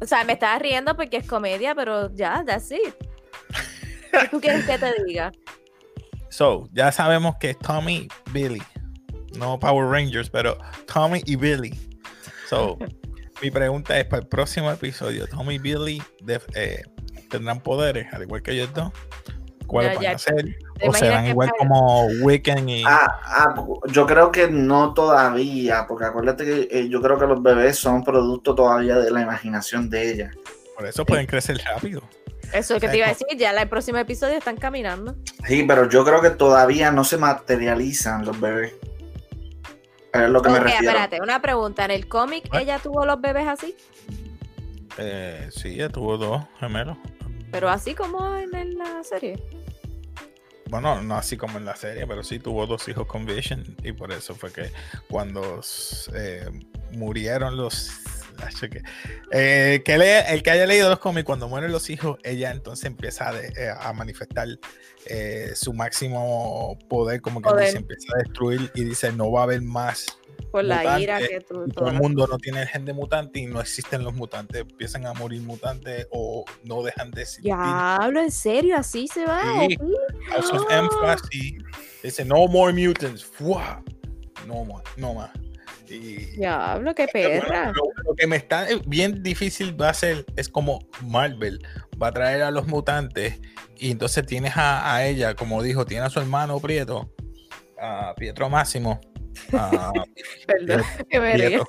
O 0.00 0.06
sea, 0.06 0.24
me 0.24 0.32
estaba 0.34 0.58
riendo 0.58 0.96
porque 0.96 1.16
es 1.18 1.26
comedia, 1.26 1.74
pero 1.74 2.12
ya, 2.14 2.44
that's 2.46 2.70
it. 2.72 2.94
¿Qué 4.12 4.28
tú 4.30 4.40
quieres 4.40 4.64
que 4.66 4.78
te 4.78 5.02
diga? 5.04 5.32
So, 6.30 6.68
ya 6.72 6.92
sabemos 6.92 7.34
que 7.40 7.50
es 7.50 7.58
Tommy 7.58 8.08
Billy. 8.32 8.62
No 9.36 9.58
Power 9.58 9.88
Rangers, 9.88 10.30
pero 10.30 10.56
Tommy 10.92 11.22
y 11.26 11.36
Billy. 11.36 11.72
So, 12.48 12.78
mi 13.42 13.50
pregunta 13.50 13.98
es 13.98 14.04
para 14.04 14.22
el 14.22 14.28
próximo 14.28 14.70
episodio, 14.70 15.26
Tommy 15.26 15.54
y 15.54 15.58
Billy 15.58 16.02
de- 16.22 16.40
eh, 16.54 16.82
tendrán 17.30 17.60
poderes, 17.60 18.12
al 18.12 18.22
igual 18.22 18.42
que 18.42 18.52
ellos 18.52 18.72
dos. 18.74 18.92
¿Cuáles 19.66 19.94
van 19.94 20.02
ya. 20.02 20.10
a 20.12 20.18
ser? 20.18 20.44
¿Te 20.78 20.88
¿O 20.88 20.92
serán 20.92 21.26
igual 21.26 21.48
para- 21.48 21.58
como 21.58 22.06
Wiccan 22.22 22.68
y... 22.68 22.84
Ah, 22.86 23.06
ah, 23.24 23.54
yo 23.88 24.06
creo 24.06 24.30
que 24.30 24.48
no 24.48 24.92
todavía, 24.92 25.86
porque 25.88 26.04
acuérdate 26.04 26.44
que 26.44 26.68
eh, 26.70 26.88
yo 26.90 27.00
creo 27.00 27.18
que 27.18 27.26
los 27.26 27.42
bebés 27.42 27.78
son 27.78 28.04
producto 28.04 28.54
todavía 28.54 28.96
de 28.98 29.10
la 29.10 29.22
imaginación 29.22 29.88
de 29.88 30.10
ella. 30.12 30.30
Por 30.82 30.88
eso 30.88 31.06
pueden 31.06 31.26
crecer 31.26 31.58
rápido. 31.64 32.02
Eso 32.52 32.74
es 32.74 32.80
que 32.80 32.88
te 32.88 32.96
iba 32.98 33.06
a 33.06 33.10
decir, 33.10 33.26
ya 33.38 33.52
la- 33.52 33.62
el 33.62 33.68
próximo 33.68 33.98
episodio 33.98 34.36
están 34.36 34.56
caminando. 34.56 35.14
Sí, 35.46 35.62
pero 35.66 35.88
yo 35.88 36.04
creo 36.04 36.20
que 36.20 36.30
todavía 36.30 36.90
no 36.90 37.04
se 37.04 37.16
materializan 37.18 38.24
los 38.26 38.38
bebés. 38.40 38.74
Es 40.12 40.28
lo 40.28 40.42
que 40.42 40.50
me 40.50 40.58
refiero. 40.60 40.88
espérate, 40.90 41.20
una 41.22 41.40
pregunta. 41.40 41.84
¿En 41.84 41.92
el 41.92 42.08
cómic 42.08 42.44
ella 42.52 42.78
tuvo 42.80 43.06
los 43.06 43.20
bebés 43.20 43.46
así? 43.46 43.76
Eh, 44.98 45.48
sí, 45.50 45.68
ella 45.68 45.88
tuvo 45.88 46.18
dos 46.18 46.42
gemelos. 46.58 46.98
Pero 47.50 47.70
así 47.70 47.94
como 47.94 48.36
en, 48.36 48.54
en 48.54 48.76
la 48.76 49.02
serie. 49.04 49.42
Bueno, 50.68 51.00
no 51.02 51.16
así 51.16 51.36
como 51.36 51.58
en 51.58 51.64
la 51.64 51.76
serie, 51.76 52.06
pero 52.06 52.22
sí 52.24 52.38
tuvo 52.38 52.66
dos 52.66 52.88
hijos 52.88 53.06
con 53.06 53.24
Vision. 53.24 53.76
Y 53.84 53.92
por 53.92 54.10
eso 54.12 54.34
fue 54.34 54.52
que 54.52 54.70
cuando 55.08 55.60
eh, 56.14 56.50
murieron 56.92 57.56
los. 57.56 57.90
Que- 58.70 58.82
eh, 59.32 59.82
que 59.84 59.94
el 60.28 60.42
que 60.42 60.50
haya 60.50 60.66
leído 60.66 60.88
los 60.88 60.98
cómics, 60.98 61.24
cuando 61.24 61.48
mueren 61.48 61.72
los 61.72 61.90
hijos, 61.90 62.18
ella 62.22 62.50
entonces 62.50 62.86
empieza 62.86 63.28
a, 63.28 63.32
de- 63.32 63.48
eh, 63.56 63.70
a 63.78 63.92
manifestar 63.92 64.48
eh, 65.06 65.50
su 65.54 65.72
máximo 65.72 66.78
poder, 66.88 67.20
como 67.20 67.40
que 67.42 67.48
Poder. 67.50 67.76
empieza 67.76 68.12
a 68.14 68.18
destruir 68.18 68.70
y 68.74 68.84
dice: 68.84 69.12
No 69.12 69.32
va 69.32 69.40
a 69.40 69.44
haber 69.44 69.62
más. 69.62 70.06
Por 70.50 70.64
la 70.64 71.00
ira 71.00 71.18
que 71.18 71.40
tú. 71.40 71.66
Todo 71.68 71.88
el 71.88 71.94
mundo 71.94 72.26
no 72.26 72.38
tiene 72.38 72.62
el 72.62 72.68
gen 72.68 72.84
de 72.84 72.92
mutante 72.92 73.40
y 73.40 73.46
no 73.46 73.60
existen 73.60 74.04
los 74.04 74.14
mutantes. 74.14 74.60
Empiezan 74.60 75.06
a 75.06 75.14
morir 75.14 75.40
mutantes 75.42 76.06
o 76.10 76.44
no 76.64 76.82
dejan 76.82 77.10
de 77.10 77.22
existir. 77.22 77.44
Diablo, 77.44 78.20
¿en 78.20 78.30
serio? 78.30 78.76
¿Así 78.76 79.08
se 79.08 79.24
va? 79.24 79.40
Sí. 79.68 79.76
House 80.30 80.52
of. 80.52 80.62
Dice, 82.02 82.24
no 82.24 82.46
more 82.48 82.72
mutants. 82.72 83.24
¡Fua! 83.24 83.82
no 84.46 84.64
más, 84.64 84.82
no 84.96 85.14
más. 85.14 85.30
Y, 85.92 86.36
Diablo, 86.36 86.94
qué 86.94 87.06
perra. 87.06 87.72
lo, 87.72 87.82
lo 88.04 88.14
que 88.14 88.26
me 88.26 88.36
está 88.36 88.70
eh, 88.70 88.80
bien 88.86 89.22
difícil 89.22 89.80
va 89.80 89.90
a 89.90 89.94
ser 89.94 90.24
es 90.36 90.48
como 90.48 90.86
Marvel 91.02 91.60
va 92.02 92.08
a 92.08 92.12
traer 92.12 92.42
a 92.42 92.50
los 92.50 92.66
mutantes 92.66 93.38
y 93.78 93.90
entonces 93.90 94.24
tienes 94.26 94.56
a, 94.56 94.94
a 94.94 95.06
ella, 95.06 95.34
como 95.34 95.62
dijo, 95.62 95.84
tiene 95.84 96.04
a 96.04 96.10
su 96.10 96.20
hermano 96.20 96.58
Prieto, 96.60 97.12
a 97.80 98.14
Pietro 98.16 98.48
Máximo, 98.48 99.00
a 99.52 99.92
Perdón. 100.46 100.82
Pietro, 101.08 101.64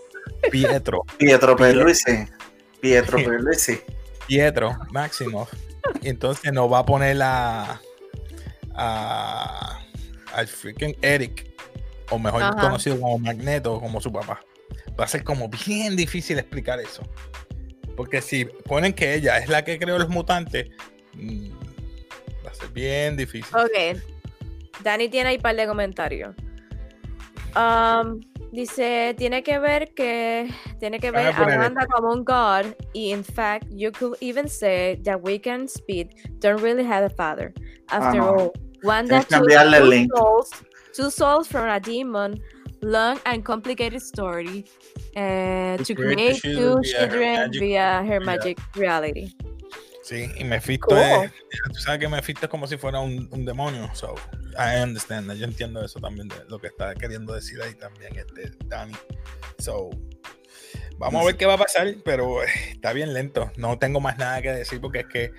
Pietro, 0.52 1.02
Pietro 1.18 1.56
Perluisi. 1.56 2.26
Pietro 2.82 3.18
Perluisi. 3.18 3.80
Pietro 4.28 4.78
Máximo. 4.92 5.48
Y 6.02 6.10
entonces 6.10 6.54
nos 6.54 6.72
va 6.72 6.80
a 6.80 6.86
poner 6.86 7.18
a, 7.22 7.82
a 8.74 9.80
al 10.34 10.48
freaking 10.48 10.96
Eric, 11.02 11.53
o 12.10 12.20
mejor 12.20 12.44
Ajá. 12.44 12.56
conocido 12.62 13.00
como 13.00 13.18
Magneto, 13.20 13.80
como 13.80 14.00
su 14.02 14.12
papá. 14.12 14.40
Va 15.00 15.06
a 15.06 15.08
ser 15.08 15.24
como 15.24 15.50
bien 15.50 15.96
difícil 15.96 16.38
explicar 16.40 16.80
eso. 16.80 17.04
Porque 17.96 18.22
si 18.22 18.46
ponen 18.46 18.94
que 18.94 19.14
ella 19.16 19.38
es 19.38 19.50
la 19.50 19.64
que 19.64 19.78
creó 19.80 19.98
los 20.00 20.10
mutantes, 20.10 20.70
mm, 21.14 21.50
va 22.46 22.52
a 22.52 22.54
ser 22.56 22.70
bien 22.70 23.16
difícil. 23.16 23.56
Ok. 23.56 24.00
Dani 24.84 25.10
tiene 25.10 25.30
ahí 25.30 25.36
un 25.36 25.42
par 25.42 25.56
de 25.56 25.68
comentarios. 25.68 26.36
Um, 27.56 28.20
dice, 28.52 29.14
tiene 29.16 29.44
que 29.44 29.60
ver 29.60 29.94
que 29.94 30.50
tiene 30.80 31.00
que 31.00 31.12
ver 31.12 31.28
a 31.36 31.58
Wanda 31.60 31.86
como 31.86 32.12
un 32.12 32.24
god 32.26 32.66
y 32.94 33.12
in 33.14 33.24
fact 33.24 33.68
you 33.70 33.92
could 33.92 34.18
even 34.22 34.50
say 34.50 35.00
that 35.04 35.20
Wiccan 35.22 35.68
Speed 35.70 36.10
don't 36.40 36.60
really 36.64 36.84
have 36.84 37.06
a 37.06 37.10
father. 37.12 37.54
After 37.90 38.20
Ah, 38.20 38.26
no. 38.26 38.30
all, 38.36 38.52
Wanda 38.84 39.20
took 39.24 39.46
two 39.46 39.86
link. 39.88 40.12
souls, 40.16 40.50
two 40.96 41.10
souls 41.10 41.48
from 41.48 41.68
a 41.70 41.80
demon, 41.80 42.42
long 42.82 43.20
and 43.26 43.44
complicated 43.44 44.02
story 44.02 44.66
uh, 45.16 45.78
To 45.78 45.84
to 45.84 45.96
create 45.96 46.40
create 46.42 46.42
two 46.42 46.82
children 46.82 46.82
via 46.84 47.02
her 47.02 47.10
children 47.10 47.36
magic- 47.36 47.60
via 47.62 48.04
her 48.04 48.20
yeah. 48.20 48.26
magic 48.26 48.58
reality. 48.76 49.36
Sí, 50.04 50.30
y 50.36 50.44
Mephisto 50.44 50.88
Cool. 50.88 50.98
es, 51.00 51.32
tú 51.72 51.80
sabes 51.80 52.00
que 52.02 52.10
Mephisto 52.10 52.46
es 52.48 52.50
como 52.50 52.68
si 52.68 52.76
fuera 52.78 53.00
un, 53.00 53.30
un 53.32 53.46
demonio, 53.46 53.90
so 53.96 54.14
I 54.58 54.82
understand, 54.84 55.32
yo 55.34 55.46
entiendo 55.46 55.82
eso 55.84 56.00
también 56.02 56.28
de 56.28 56.36
lo 56.50 56.60
que 56.60 56.68
está 56.68 56.94
queriendo 56.94 57.34
decir 57.34 57.62
ahí 57.62 57.74
también 57.76 58.14
este 58.18 58.52
Danny. 58.66 58.94
So 59.60 59.92
vamos 60.98 61.22
a 61.22 61.26
ver 61.26 61.38
qué 61.38 61.46
va 61.46 61.54
a 61.54 61.58
pasar, 61.58 61.88
pero 62.04 62.44
eh, 62.44 62.48
está 62.72 62.92
bien 62.92 63.14
lento. 63.14 63.50
No 63.56 63.80
tengo 63.80 64.02
más 64.02 64.18
nada 64.18 64.42
que 64.42 64.52
decir 64.52 64.82
porque 64.82 65.00
es 65.00 65.06
que 65.08 65.32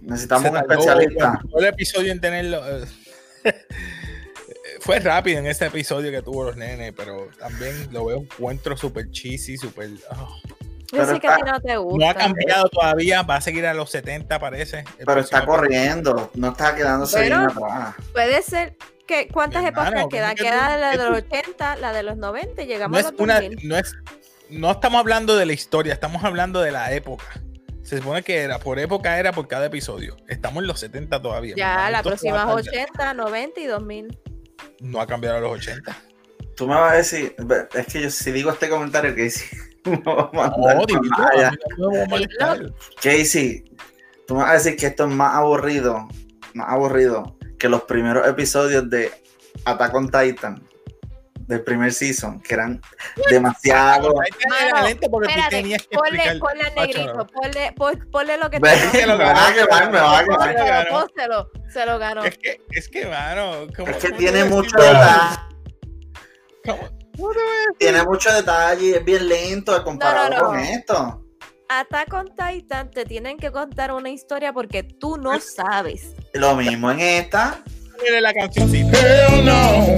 Necesitamos 0.00 0.50
un 0.50 0.56
especialista. 0.56 1.40
todo 1.48 1.60
el 1.60 1.66
episodio 1.66 2.10
en 2.10 2.20
tenerlo. 2.20 2.62
Fue 4.82 4.98
rápido 4.98 5.38
en 5.38 5.46
ese 5.46 5.66
episodio 5.66 6.10
que 6.10 6.22
tuvo 6.22 6.44
los 6.44 6.56
nenes, 6.56 6.92
pero 6.96 7.28
también 7.38 7.88
lo 7.92 8.06
veo 8.06 8.18
encuentro 8.18 8.76
súper 8.76 9.10
cheesy, 9.10 9.56
súper. 9.56 9.90
oh. 10.10 10.40
Yo 10.92 10.98
Pero 10.98 11.06
sé 11.14 11.20
que 11.20 11.28
a 11.28 11.36
ti 11.36 11.40
está- 11.40 11.52
no 11.52 11.60
te 11.60 11.68
No 11.74 11.80
ha 11.80 11.82
gusta. 11.84 12.14
cambiado 12.14 12.68
todavía, 12.68 13.22
va 13.22 13.36
a 13.36 13.40
seguir 13.40 13.64
a 13.66 13.72
los 13.72 13.90
70, 13.90 14.38
parece. 14.38 14.84
Pero 14.98 15.20
está 15.20 15.46
corriendo, 15.46 16.30
no 16.34 16.48
está 16.50 16.74
quedándose 16.74 17.16
Bueno, 17.18 17.38
bien 17.38 17.50
atrás. 17.50 17.94
Puede 18.12 18.42
ser 18.42 18.76
que 19.06 19.28
cuántas 19.28 19.64
épocas 19.64 19.92
¿cómo 19.94 20.08
quedan. 20.10 20.34
que 20.34 20.42
Queda 20.44 20.74
tú- 20.74 20.80
la 20.80 20.90
de 20.90 20.96
los 20.98 21.18
80, 21.18 21.76
la 21.76 21.92
de 21.94 22.02
los 22.02 22.16
90 22.18 22.62
y 22.62 22.66
llegamos 22.66 23.00
no 23.00 23.08
a 23.08 23.10
los 23.10 23.20
una 23.20 23.40
2000. 23.40 23.68
no 23.68 23.76
es 23.78 23.94
no 24.50 24.70
estamos 24.70 24.98
hablando 25.00 25.34
de 25.36 25.46
la 25.46 25.52
historia 25.54 25.94
estamos 25.94 26.24
hablando 26.24 26.60
de 26.60 26.72
la 26.72 26.92
época 26.92 27.24
se 27.82 27.96
supone 27.98 28.22
que 28.22 28.40
era 28.42 28.58
por 28.58 28.78
época 28.78 29.18
era 29.18 29.32
por 29.32 29.48
cada 29.48 29.64
episodio 29.66 30.14
estamos 30.28 30.60
en 30.62 30.66
los 30.68 30.78
70 30.78 31.22
todavía 31.22 31.54
Ya, 31.56 31.88
la 31.90 32.02
próxima 32.02 32.44
va 32.44 32.56
a 32.56 32.60
es 32.60 32.66
tardar. 32.66 32.84
80, 32.90 33.14
90 33.14 33.60
y 33.60 33.66
2000. 33.66 34.18
No 34.80 35.00
ha 35.00 35.06
cambiado 35.06 35.38
a 35.38 35.40
los 35.40 35.52
80 35.52 35.96
Tú 36.56 36.66
me 36.66 36.74
vas 36.74 36.92
a 36.92 36.96
decir, 36.96 37.34
es 37.74 37.86
que 37.86 38.02
yo 38.02 38.10
si 38.10 38.30
digo 38.30 38.50
este 38.50 38.68
comentario, 38.68 39.14
Casey, 39.16 39.48
me 39.84 40.02
a 40.04 40.30
mandar 40.32 41.56
no 41.78 41.90
a. 41.90 42.58
Casey, 43.02 43.64
tú 44.26 44.34
me 44.34 44.42
vas 44.42 44.50
a 44.50 44.54
decir 44.54 44.76
que 44.76 44.86
esto 44.86 45.04
es 45.04 45.10
más 45.10 45.34
aburrido, 45.34 46.08
más 46.54 46.68
aburrido 46.68 47.36
que 47.58 47.68
los 47.68 47.82
primeros 47.82 48.26
episodios 48.26 48.88
de 48.90 49.10
Attack 49.64 49.94
on 49.94 50.10
Titan 50.10 50.62
del 51.52 51.62
primer 51.62 51.92
season, 51.92 52.40
que 52.40 52.54
eran 52.54 52.80
demasiado. 53.30 54.12
Lento 54.84 55.10
porque 55.10 55.28
tú 55.28 55.30
Espérate, 55.30 55.56
tenías 55.56 55.82
que 55.86 55.96
ponle, 55.96 56.22
al 56.22 56.74
negrito, 56.74 57.26
ponle, 57.26 57.72
pon- 57.76 58.08
ponle 58.10 58.36
lo 58.38 58.50
que 58.50 58.58
te 58.60 58.90
que 58.92 59.06
lo 59.06 59.16
me 59.18 59.24
va 59.24 59.30
a 59.30 59.52
ganó, 59.52 59.54
quemar, 59.56 59.90
me 59.92 60.00
va 60.00 60.18
a. 60.18 60.24
Pónselo, 60.24 60.90
pónselo, 60.90 61.50
se 61.72 61.86
lo 61.86 61.98
ganó. 61.98 62.24
es 62.24 62.38
que 62.38 62.60
es 62.70 62.88
que 62.88 63.06
mano 63.06 63.66
¿cómo- 63.76 63.88
Es 63.90 63.96
que 63.98 64.08
cómo 64.08 64.18
tiene 64.18 64.44
mucho 64.44 64.76
detalle, 64.78 65.38
tiene 67.78 68.02
mucho 68.04 68.32
detalle, 68.32 68.96
es 68.96 69.04
bien 69.04 69.28
lento 69.28 69.84
comparado 69.84 70.30
No, 70.30 70.36
no, 70.36 70.42
no. 70.42 70.46
con 70.48 70.58
esto. 70.60 71.18
Attack 71.68 72.12
on 72.12 72.30
Titan 72.36 72.90
te 72.90 73.04
tienen 73.04 73.38
que 73.38 73.50
contar 73.50 73.92
una 73.92 74.10
historia 74.10 74.52
porque 74.52 74.82
tú 74.82 75.16
no 75.16 75.40
sabes. 75.40 76.14
Lo 76.34 76.54
mismo 76.54 76.90
en 76.90 77.00
esta. 77.00 77.62
Mire 78.02 78.20
la 78.20 78.32
cancioncita 78.34 78.98
Hell 78.98 79.44
no, 79.44 79.94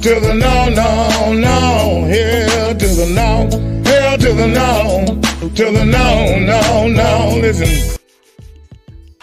to 0.00 0.20
the 0.20 0.34
no, 0.34 0.70
no, 0.70 1.34
no. 1.34 2.06
Hell 2.08 2.76
to 2.76 2.86
the 2.86 3.06
no, 3.14 3.48
hell 3.84 4.18
to 4.18 4.34
the 4.34 4.46
no, 4.46 5.50
to 5.54 5.64
the 5.72 5.84
no, 5.84 6.38
no, 6.40 6.88
no. 6.88 7.36
Listen. 7.40 7.98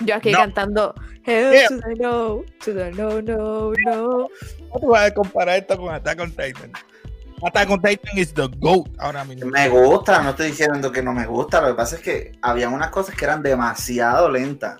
Yo 0.05 0.15
aquí 0.15 0.31
No. 0.31 0.39
cantando 0.39 0.95
Hell 1.25 1.53
Yeah. 1.53 1.67
to 1.69 1.79
the 1.79 1.95
no, 1.95 2.43
to 2.63 2.73
the 2.73 2.91
no, 2.91 3.21
no, 3.21 3.73
no. 3.85 4.27
¿Cómo 4.69 4.79
tú 4.81 4.87
vas 4.87 5.07
a 5.11 5.13
comparar 5.13 5.57
esto 5.59 5.77
con 5.77 5.93
Attack 5.93 6.19
on 6.21 6.31
Titan? 6.31 6.71
Attack 7.45 7.69
on 7.69 7.81
Titan 7.81 8.17
is 8.17 8.33
the 8.33 8.47
GOAT 8.59 8.89
ahora 8.99 9.23
mismo. 9.23 9.49
Me 9.49 9.69
gusta, 9.69 10.21
no 10.21 10.31
estoy 10.31 10.47
diciendo 10.47 10.91
que 10.91 11.01
no 11.01 11.13
me 11.13 11.25
gusta. 11.25 11.61
Lo 11.61 11.67
que 11.69 11.73
pasa 11.75 11.95
es 11.95 12.01
que 12.01 12.31
había 12.41 12.67
unas 12.69 12.89
cosas 12.89 13.15
que 13.15 13.25
eran 13.25 13.41
demasiado 13.41 14.29
lentas. 14.29 14.79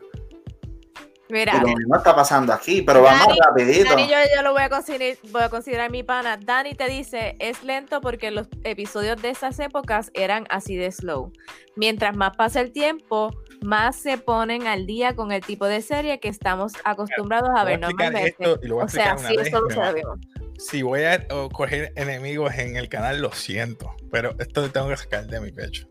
Mira, 1.30 1.54
lo 1.62 1.68
mismo 1.68 1.96
está 1.96 2.15
pasando 2.15 2.52
aquí, 2.52 2.82
pero 2.82 3.04
vamos 3.04 3.28
Dani- 3.28 3.39
rapidito. 3.39 3.89
Dani, 3.89 4.08
yo, 4.08 4.18
yo 4.36 4.42
lo 4.42 4.52
voy 4.52 4.63
a 4.63 4.70
considerar, 4.70 5.18
voy 5.32 5.44
a 5.44 5.50
considerar 5.50 5.92
mi 5.92 6.02
pana. 6.02 6.38
Dani 6.38 6.74
te 6.74 6.88
dice, 6.88 7.36
es 7.39 7.63
lento 7.63 8.02
porque 8.02 8.32
los 8.32 8.48
episodios 8.63 9.22
de 9.22 9.30
esas 9.30 9.60
épocas 9.60 10.10
eran 10.15 10.48
así 10.50 10.76
de 10.76 10.92
slow. 10.92 11.32
Mientras 11.76 12.15
más 12.15 12.36
pasa 12.36 12.62
el 12.62 12.72
tiempo, 12.72 13.32
más 13.62 13.96
se 13.96 14.18
ponen 14.18 14.65
al 14.65 14.88
día 14.88 15.15
con 15.15 15.32
el 15.32 15.42
tipo 15.42 15.65
de 15.65 15.82
serie 15.84 16.20
que 16.20 16.30
estamos 16.30 16.74
acostumbrados 16.84 17.52
a 17.56 17.63
ver 17.63 17.80
normalmente. 17.80 18.30
esto 18.30 18.60
y 18.63 18.68
lo 18.68 18.76
voy 18.76 18.82
a 18.84 18.86
O 18.86 18.89
sea, 18.89 19.18
sí, 19.18 19.36
eso 19.39 19.62
lo 19.62 19.70
sabemos. 19.70 20.20
Si 20.58 20.82
voy 20.82 21.04
a 21.04 21.28
coger 21.54 21.94
enemigos 21.96 22.54
en 22.56 22.76
el 22.76 22.89
canal, 22.89 23.22
lo 23.22 23.32
siento, 23.32 23.96
pero 24.12 24.34
esto 24.39 24.62
lo 24.62 24.72
tengo 24.72 24.89
que 24.89 24.98
sacar 24.98 25.28
de 25.28 25.39
mi 25.39 25.52
pecho. 25.52 25.88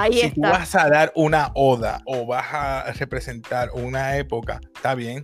Ahí 0.00 0.14
si 0.14 0.30
tú 0.30 0.40
vas 0.40 0.74
a 0.74 0.88
dar 0.88 1.12
una 1.14 1.52
oda 1.54 2.02
o 2.04 2.26
vas 2.26 2.46
a 2.52 2.92
representar 2.92 3.70
una 3.74 4.16
época, 4.16 4.60
está 4.74 4.94
bien. 4.94 5.22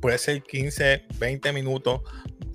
Puede 0.00 0.18
ser 0.18 0.42
15, 0.42 1.06
20 1.18 1.52
minutos, 1.52 2.02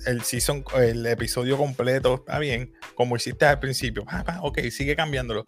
el 0.05 0.23
season, 0.23 0.63
el 0.75 1.05
episodio 1.05 1.57
completo, 1.57 2.15
está 2.15 2.39
bien, 2.39 2.73
como 2.95 3.17
hiciste 3.17 3.45
al 3.45 3.59
principio. 3.59 4.05
Pa, 4.05 4.39
ok, 4.41 4.59
sigue 4.69 4.95
cambiándolo. 4.95 5.45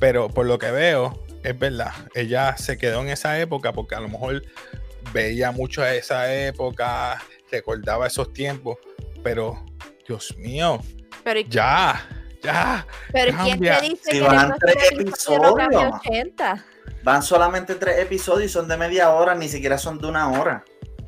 Pero 0.00 0.28
por 0.28 0.46
lo 0.46 0.58
que 0.58 0.70
veo, 0.70 1.24
es 1.42 1.58
verdad, 1.58 1.92
ella 2.14 2.56
se 2.56 2.78
quedó 2.78 3.02
en 3.02 3.10
esa 3.10 3.38
época 3.38 3.72
porque 3.72 3.96
a 3.96 4.00
lo 4.00 4.08
mejor 4.08 4.42
veía 5.12 5.50
mucho 5.50 5.82
a 5.82 5.94
esa 5.94 6.32
época, 6.34 7.22
recordaba 7.50 8.06
esos 8.06 8.32
tiempos, 8.32 8.78
pero 9.22 9.64
Dios 10.06 10.34
mío, 10.38 10.80
Pero, 11.24 11.40
ya, 11.40 12.08
ya. 12.52 12.86
pero 13.12 13.36
¿quién 13.42 13.60
te 13.60 13.80
dice 13.82 14.00
Si 14.12 14.18
que 14.18 14.20
van 14.22 14.54
tres 14.58 14.76
no 14.94 15.00
episodios. 15.00 15.92
80? 16.06 16.64
Van 17.04 17.22
solamente 17.22 17.74
tres 17.76 17.98
episodios 18.00 18.50
y 18.50 18.52
son 18.52 18.68
de 18.68 18.76
media 18.76 19.10
hora, 19.10 19.34
ni 19.34 19.48
siquiera 19.48 19.78
son 19.78 19.98
de 19.98 20.06
una 20.08 20.30
hora. 20.30 20.64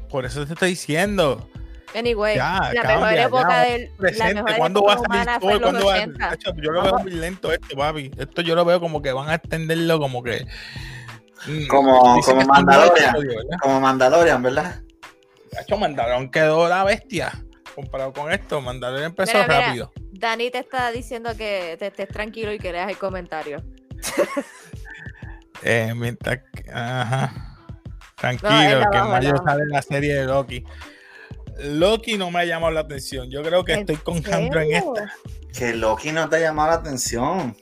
Por 0.09 0.25
eso 0.25 0.47
te 0.47 0.53
estoy 0.55 0.71
diciendo. 0.71 1.49
Anyway, 1.95 2.37
Ya, 2.37 2.71
la 2.73 2.83
cambia, 2.83 2.99
mejor 3.01 3.19
época 3.19 3.61
del 3.63 3.91
la 3.91 3.97
presente. 3.97 4.35
mejor 4.35 4.57
¿Cuándo 4.57 4.83
va 4.83 4.93
a 4.93 4.99
salir 4.99 5.25
todo? 5.41 5.61
¿Cuándo 5.61 5.87
va 5.87 5.95
a- 5.95 5.97
80. 5.99 6.29
Tacho, 6.31 6.53
Yo 6.63 6.71
lo 6.71 6.83
veo 6.83 6.99
muy 7.01 7.11
lento 7.11 7.53
esto, 7.53 7.77
papi. 7.77 8.11
Esto 8.17 8.43
yo 8.43 8.55
lo 8.55 8.65
veo 8.65 8.79
como 8.81 9.03
que 9.03 9.13
van 9.13 9.29
a 9.29 9.35
extenderlo 9.35 9.99
como 9.99 10.23
que. 10.23 10.47
mm, 11.49 11.67
Como, 11.67 12.15
dicen 12.17 12.37
como 12.37 12.47
Mandalorian. 12.47 13.15
Como 13.61 13.81
Mandalorian, 13.81 14.43
¿verdad? 14.43 14.81
Tacho, 15.51 15.77
Mandalorian 15.79 16.31
quedó 16.31 16.69
la 16.69 16.85
bestia. 16.85 17.33
Comparado 17.81 18.13
con 18.13 18.31
esto, 18.31 18.61
Mandalorian 18.61 19.11
empezó 19.11 19.33
Mira, 19.39 19.47
mira. 19.47 19.67
rápido. 19.67 19.93
Dani 20.13 20.51
te 20.51 20.59
está 20.59 20.91
diciendo 20.91 21.31
que 21.37 21.77
te 21.79 21.87
estés 21.87 22.09
tranquilo 22.09 22.53
y 22.53 22.59
que 22.59 22.73
leas 22.73 22.91
el 22.91 22.99
comentario. 22.99 23.63
Eh, 25.63 25.93
mientras 25.95 26.39
que- 26.55 26.71
ajá. 26.73 27.57
Tranquilo, 28.17 28.81
No, 28.81 28.91
que 28.91 28.97
en 28.99 29.09
mayo 29.11 29.35
sale 29.45 29.65
la 29.67 29.83
serie 29.83 30.15
de 30.15 30.25
Loki. 30.25 30.65
Loki 31.59 32.17
no 32.17 32.31
me 32.31 32.41
ha 32.41 32.45
llamado 32.47 32.73
la 32.73 32.81
atención. 32.81 33.31
Yo 33.31 33.43
creo 33.43 33.63
que 33.63 33.75
¿En 33.75 33.81
estoy 33.81 33.97
con 33.97 34.23
Jandro 34.23 34.61
en 34.63 34.73
esta. 34.73 35.13
Que 35.53 35.75
Loki 35.75 36.13
no 36.13 36.31
te 36.31 36.37
ha 36.37 36.41
llamado 36.41 36.71
la 36.71 36.77
atención. 36.77 37.55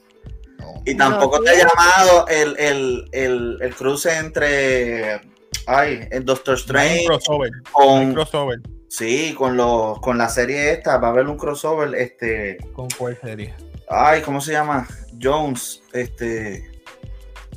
No. 0.58 0.74
Y 0.86 0.96
tampoco 0.96 1.38
No, 1.38 1.42
te 1.44 1.50
ha 1.50 1.54
llamado 1.54 2.26
el, 2.28 2.56
el, 2.60 3.08
el, 3.10 3.58
el 3.60 3.74
cruce 3.74 4.16
entre 4.16 5.20
ay, 5.66 6.06
el 6.12 6.24
Doctor 6.24 6.54
Strange 6.54 7.04
crossover. 7.04 7.50
no 7.50 7.56
hay 7.58 7.72
con, 7.72 8.14
crossover. 8.14 8.60
Sí, 8.88 9.34
con 9.36 9.56
los, 9.56 10.00
con 10.00 10.16
la 10.16 10.28
serie 10.28 10.72
esta, 10.72 10.96
va 10.96 11.08
a 11.08 11.10
haber 11.10 11.26
un 11.26 11.36
crossover, 11.36 11.94
este. 11.94 12.56
¿Con 12.72 12.88
cuál 12.90 13.18
serie? 13.20 13.54
Ay, 13.88 14.22
¿cómo 14.22 14.40
se 14.40 14.52
llama? 14.52 14.88
Jones, 15.20 15.82
este. 15.92 16.82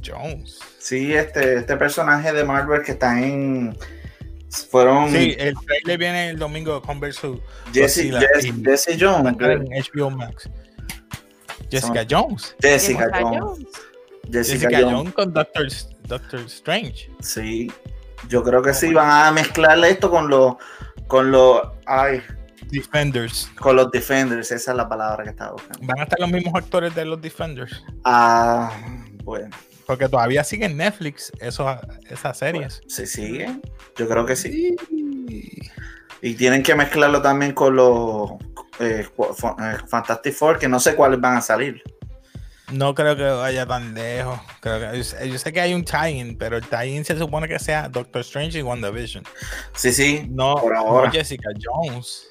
Jones. 0.06 0.60
Sí, 0.78 1.14
este, 1.14 1.58
este 1.60 1.78
personaje 1.78 2.34
de 2.34 2.44
Marvel 2.44 2.82
que 2.84 2.92
está 2.94 3.20
en. 3.22 3.78
Fueron. 4.70 5.12
Sí, 5.12 5.36
el 5.40 5.56
trailer 5.66 5.98
viene 5.98 6.30
el 6.30 6.40
domingo 6.40 6.82
con 6.82 7.00
versus 7.00 7.40
Jesse, 7.72 8.12
Godzilla 8.12 8.20
Jesse, 8.66 8.98
Jones. 9.00 9.38
en 9.40 9.70
HBO 9.70 10.10
Max. 10.10 10.50
Jessica 11.70 12.06
Jones. 12.10 12.56
Jessica 12.62 13.06
Jessica 13.06 13.22
Jones. 13.22 13.40
Jones. 13.40 13.68
Jessica, 14.30 14.70
Jessica 14.70 14.82
Jones. 14.82 14.94
Jones 14.94 15.14
con 15.14 15.34
Doctor, 15.34 15.68
Doctor 16.04 16.40
Strange. 16.42 17.10
Sí. 17.22 17.72
Yo 18.28 18.44
creo 18.44 18.62
que 18.62 18.74
sí, 18.74 18.94
van 18.94 19.10
a 19.10 19.32
mezclarle 19.32 19.90
esto 19.90 20.10
con 20.10 20.30
los. 20.30 20.56
Con 21.12 21.30
los. 21.30 21.62
Ay. 21.88 22.22
Defenders. 22.70 23.52
Con 23.60 23.76
los 23.76 23.92
Defenders, 23.92 24.50
esa 24.50 24.72
es 24.72 24.78
la 24.78 24.88
palabra 24.88 25.26
que 25.26 25.32
estaba 25.32 25.52
buscando. 25.52 25.86
Van 25.86 26.00
a 26.00 26.04
estar 26.04 26.18
los 26.22 26.32
mismos 26.32 26.56
actores 26.56 26.96
de 26.96 27.04
los 27.04 27.22
Defenders. 27.22 27.84
Ah, 28.06 28.72
bueno. 29.26 29.50
Porque 29.86 30.08
todavía 30.08 30.42
sigue 30.46 30.68
en 30.68 30.78
Netflix 30.78 31.30
eso, 31.42 31.68
esas 32.10 32.38
series. 32.38 32.82
¿Se 32.88 33.06
sigue? 33.06 33.60
Yo 33.98 34.08
creo 34.08 34.26
que 34.26 34.38
sí. 34.38 34.74
Y 36.22 36.34
tienen 36.36 36.64
que 36.64 36.76
mezclarlo 36.76 37.22
también 37.22 37.52
con 37.52 37.76
los 37.76 38.32
eh, 38.80 39.06
eh, 39.06 39.78
Fantastic 39.90 40.34
Four, 40.34 40.60
que 40.60 40.70
no 40.70 40.80
sé 40.80 40.96
cuáles 40.96 41.20
van 41.20 41.36
a 41.36 41.42
salir. 41.42 41.84
No 42.72 42.96
creo 42.96 43.16
que 43.16 43.24
vaya 43.24 43.66
tan 43.66 43.94
lejos. 43.94 44.40
Creo 44.62 44.80
que, 44.92 44.98
yo, 44.98 45.04
sé- 45.04 45.30
yo 45.30 45.38
sé 45.38 45.52
que 45.54 45.62
hay 45.62 45.74
un 45.74 45.84
tie-in, 45.84 46.38
pero 46.38 46.58
el 46.58 46.64
tie-in 46.66 47.04
se 47.06 47.18
supone 47.18 47.48
que 47.48 47.60
sea 47.60 47.90
Doctor 47.90 48.22
Strange 48.22 48.60
y 48.60 48.62
WandaVision. 48.62 49.24
Sí, 49.76 49.92
sí. 49.92 50.26
No, 50.30 50.56
por 50.56 50.74
no 50.74 50.80
ahora. 50.80 51.12
Jessica 51.12 51.50
Jones. 51.62 52.28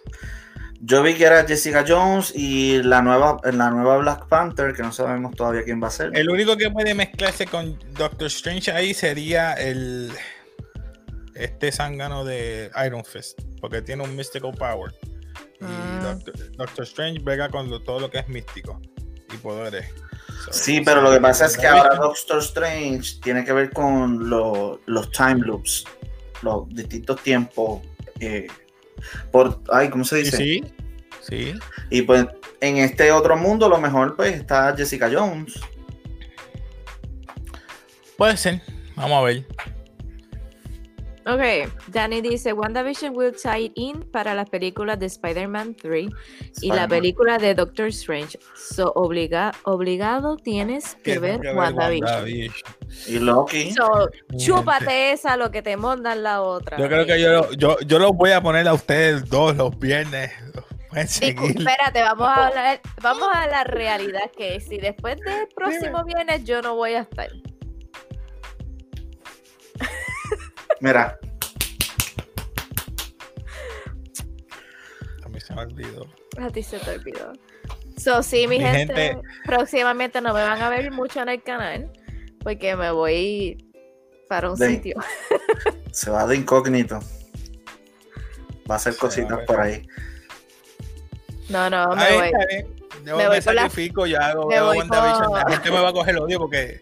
Yo 0.82 1.02
vi 1.02 1.12
que 1.14 1.24
era 1.24 1.44
Jessica 1.46 1.84
Jones 1.86 2.32
y 2.34 2.82
la 2.82 3.02
nueva, 3.02 3.36
la 3.52 3.68
nueva 3.70 3.98
Black 3.98 4.28
Panther, 4.28 4.72
que 4.72 4.82
no 4.82 4.92
sabemos 4.92 5.34
todavía 5.36 5.62
quién 5.62 5.82
va 5.82 5.88
a 5.88 5.90
ser. 5.90 6.10
El 6.14 6.30
único 6.30 6.56
que 6.56 6.70
puede 6.70 6.94
mezclarse 6.94 7.46
con 7.46 7.78
Doctor 7.98 8.28
Strange 8.28 8.72
ahí 8.72 8.94
sería 8.94 9.52
el 9.52 10.10
este 11.34 11.70
zángano 11.72 12.24
de 12.24 12.70
Iron 12.86 13.04
Fist, 13.04 13.38
porque 13.60 13.82
tiene 13.82 14.02
un 14.02 14.16
mystical 14.16 14.52
power. 14.52 14.92
Y 15.60 15.64
Mm. 15.64 16.02
Doctor, 16.02 16.34
Doctor 16.56 16.84
Strange 16.84 17.20
vega 17.22 17.48
con 17.50 17.68
lo- 17.70 17.82
todo 17.82 18.00
lo 18.00 18.10
que 18.10 18.18
es 18.20 18.28
místico 18.28 18.80
y 19.32 19.36
poderes. 19.36 19.86
Sí, 20.50 20.80
pero 20.84 21.02
lo 21.02 21.10
que 21.12 21.20
pasa 21.20 21.46
es 21.46 21.56
que 21.56 21.66
ahora 21.66 21.96
Doctor 21.96 22.38
Strange 22.38 23.20
tiene 23.22 23.44
que 23.44 23.52
ver 23.52 23.70
con 23.70 24.28
lo- 24.30 24.80
los 24.86 25.10
time 25.12 25.40
loops, 25.40 25.84
los 26.42 26.68
distintos 26.70 27.22
tiempos. 27.22 27.82
eh, 28.20 28.46
por, 29.32 29.60
ay, 29.70 29.88
¿cómo 29.88 30.04
se 30.04 30.16
dice? 30.16 30.36
Sí, 30.36 30.62
sí. 31.22 31.54
Y 31.88 32.02
pues 32.02 32.26
en 32.60 32.76
este 32.78 33.10
otro 33.12 33.34
mundo, 33.36 33.66
lo 33.68 33.78
mejor 33.80 34.14
pues 34.14 34.34
está 34.34 34.74
Jessica 34.76 35.10
Jones. 35.12 35.58
Puede 38.18 38.36
ser. 38.36 38.60
Vamos 38.96 39.22
a 39.22 39.24
ver. 39.24 39.46
Ok, 41.32 41.70
Danny 41.88 42.20
dice, 42.20 42.52
WandaVision 42.52 43.16
will 43.16 43.32
tie 43.32 43.70
in 43.76 44.02
para 44.10 44.34
las 44.34 44.50
películas 44.50 44.98
de 44.98 45.06
Spider-Man 45.06 45.76
3 45.76 46.08
y 46.62 46.72
la 46.72 46.88
película 46.88 47.38
de 47.38 47.54
Doctor 47.54 47.86
Strange. 47.86 48.38
So, 48.56 48.92
obliga 48.96 49.52
obligado 49.62 50.36
tienes 50.36 50.96
que 50.96 51.12
Tiene 51.12 51.20
ver 51.20 51.40
que 51.40 51.48
ver 51.48 51.56
WandaVision. 51.56 52.10
WandaVision. 52.10 52.54
Y 53.06 53.18
Loki. 53.20 53.72
So, 53.72 54.10
chúpate 54.36 55.12
esa, 55.12 55.36
lo 55.36 55.52
que 55.52 55.62
te 55.62 55.76
mondan 55.76 56.24
la 56.24 56.42
otra. 56.42 56.78
Yo 56.78 56.88
creo 56.88 57.06
que 57.06 57.20
yo, 57.20 57.52
yo, 57.52 57.78
yo 57.86 57.98
los 58.00 58.12
voy 58.12 58.32
a 58.32 58.40
poner 58.40 58.66
a 58.66 58.74
ustedes 58.74 59.28
dos 59.28 59.56
los 59.56 59.78
viernes. 59.78 60.32
Espérate, 60.92 62.02
vamos 62.02 62.26
a 62.26 62.48
hablar, 62.48 62.80
vamos 63.00 63.28
a 63.32 63.46
la 63.46 63.62
realidad 63.62 64.30
que 64.36 64.56
es, 64.56 64.66
si 64.66 64.78
después 64.78 65.16
del 65.20 65.46
próximo 65.54 66.04
viernes 66.04 66.42
yo 66.44 66.60
no 66.62 66.74
voy 66.74 66.94
a 66.94 67.02
estar. 67.02 67.28
Mira, 70.80 71.18
A 75.24 75.28
mí 75.28 75.40
se 75.40 75.54
me 75.54 75.62
olvidó. 75.62 76.06
A 76.38 76.48
ti 76.50 76.62
se 76.62 76.78
te 76.78 76.90
olvidó. 76.90 77.32
So, 77.96 78.22
sí, 78.22 78.46
mi, 78.48 78.58
Mi 78.58 78.64
gente, 78.64 78.94
gente- 78.94 79.20
próximamente 79.44 80.20
no 80.20 80.32
me 80.32 80.42
van 80.42 80.60
a 80.62 80.70
ver 80.70 80.90
mucho 80.90 81.20
en 81.20 81.28
el 81.28 81.42
canal 81.42 81.90
porque 82.42 82.74
me 82.76 82.90
voy 82.90 83.66
para 84.28 84.50
un 84.50 84.56
sitio. 84.56 84.96
se 85.92 86.10
va 86.10 86.26
de 86.26 86.36
incógnito. 86.36 86.98
Va 88.70 88.74
a 88.74 88.76
hacer 88.76 88.94
Se 88.94 88.98
cositas 88.98 89.38
a 89.40 89.44
por 89.44 89.60
ahí. 89.60 89.86
No, 91.50 91.68
no, 91.68 91.94
me 91.94 92.02
Ahí 92.02 92.16
voy. 92.16 92.30
Yo 93.04 93.16
me 93.16 93.22
me, 93.24 93.28
voy 93.28 93.40
por 93.40 93.54
la- 93.54 93.62
sacrifico, 93.62 94.06
yo 94.06 94.20
hago 94.20 94.46
me 94.48 94.60
voy 94.60 94.78
La 94.88 95.44
gente 95.50 95.70
me 95.70 95.80
va 95.80 95.88
a 95.88 95.92
coger 95.92 96.14
el 96.14 96.20
odio 96.22 96.38
porque 96.38 96.80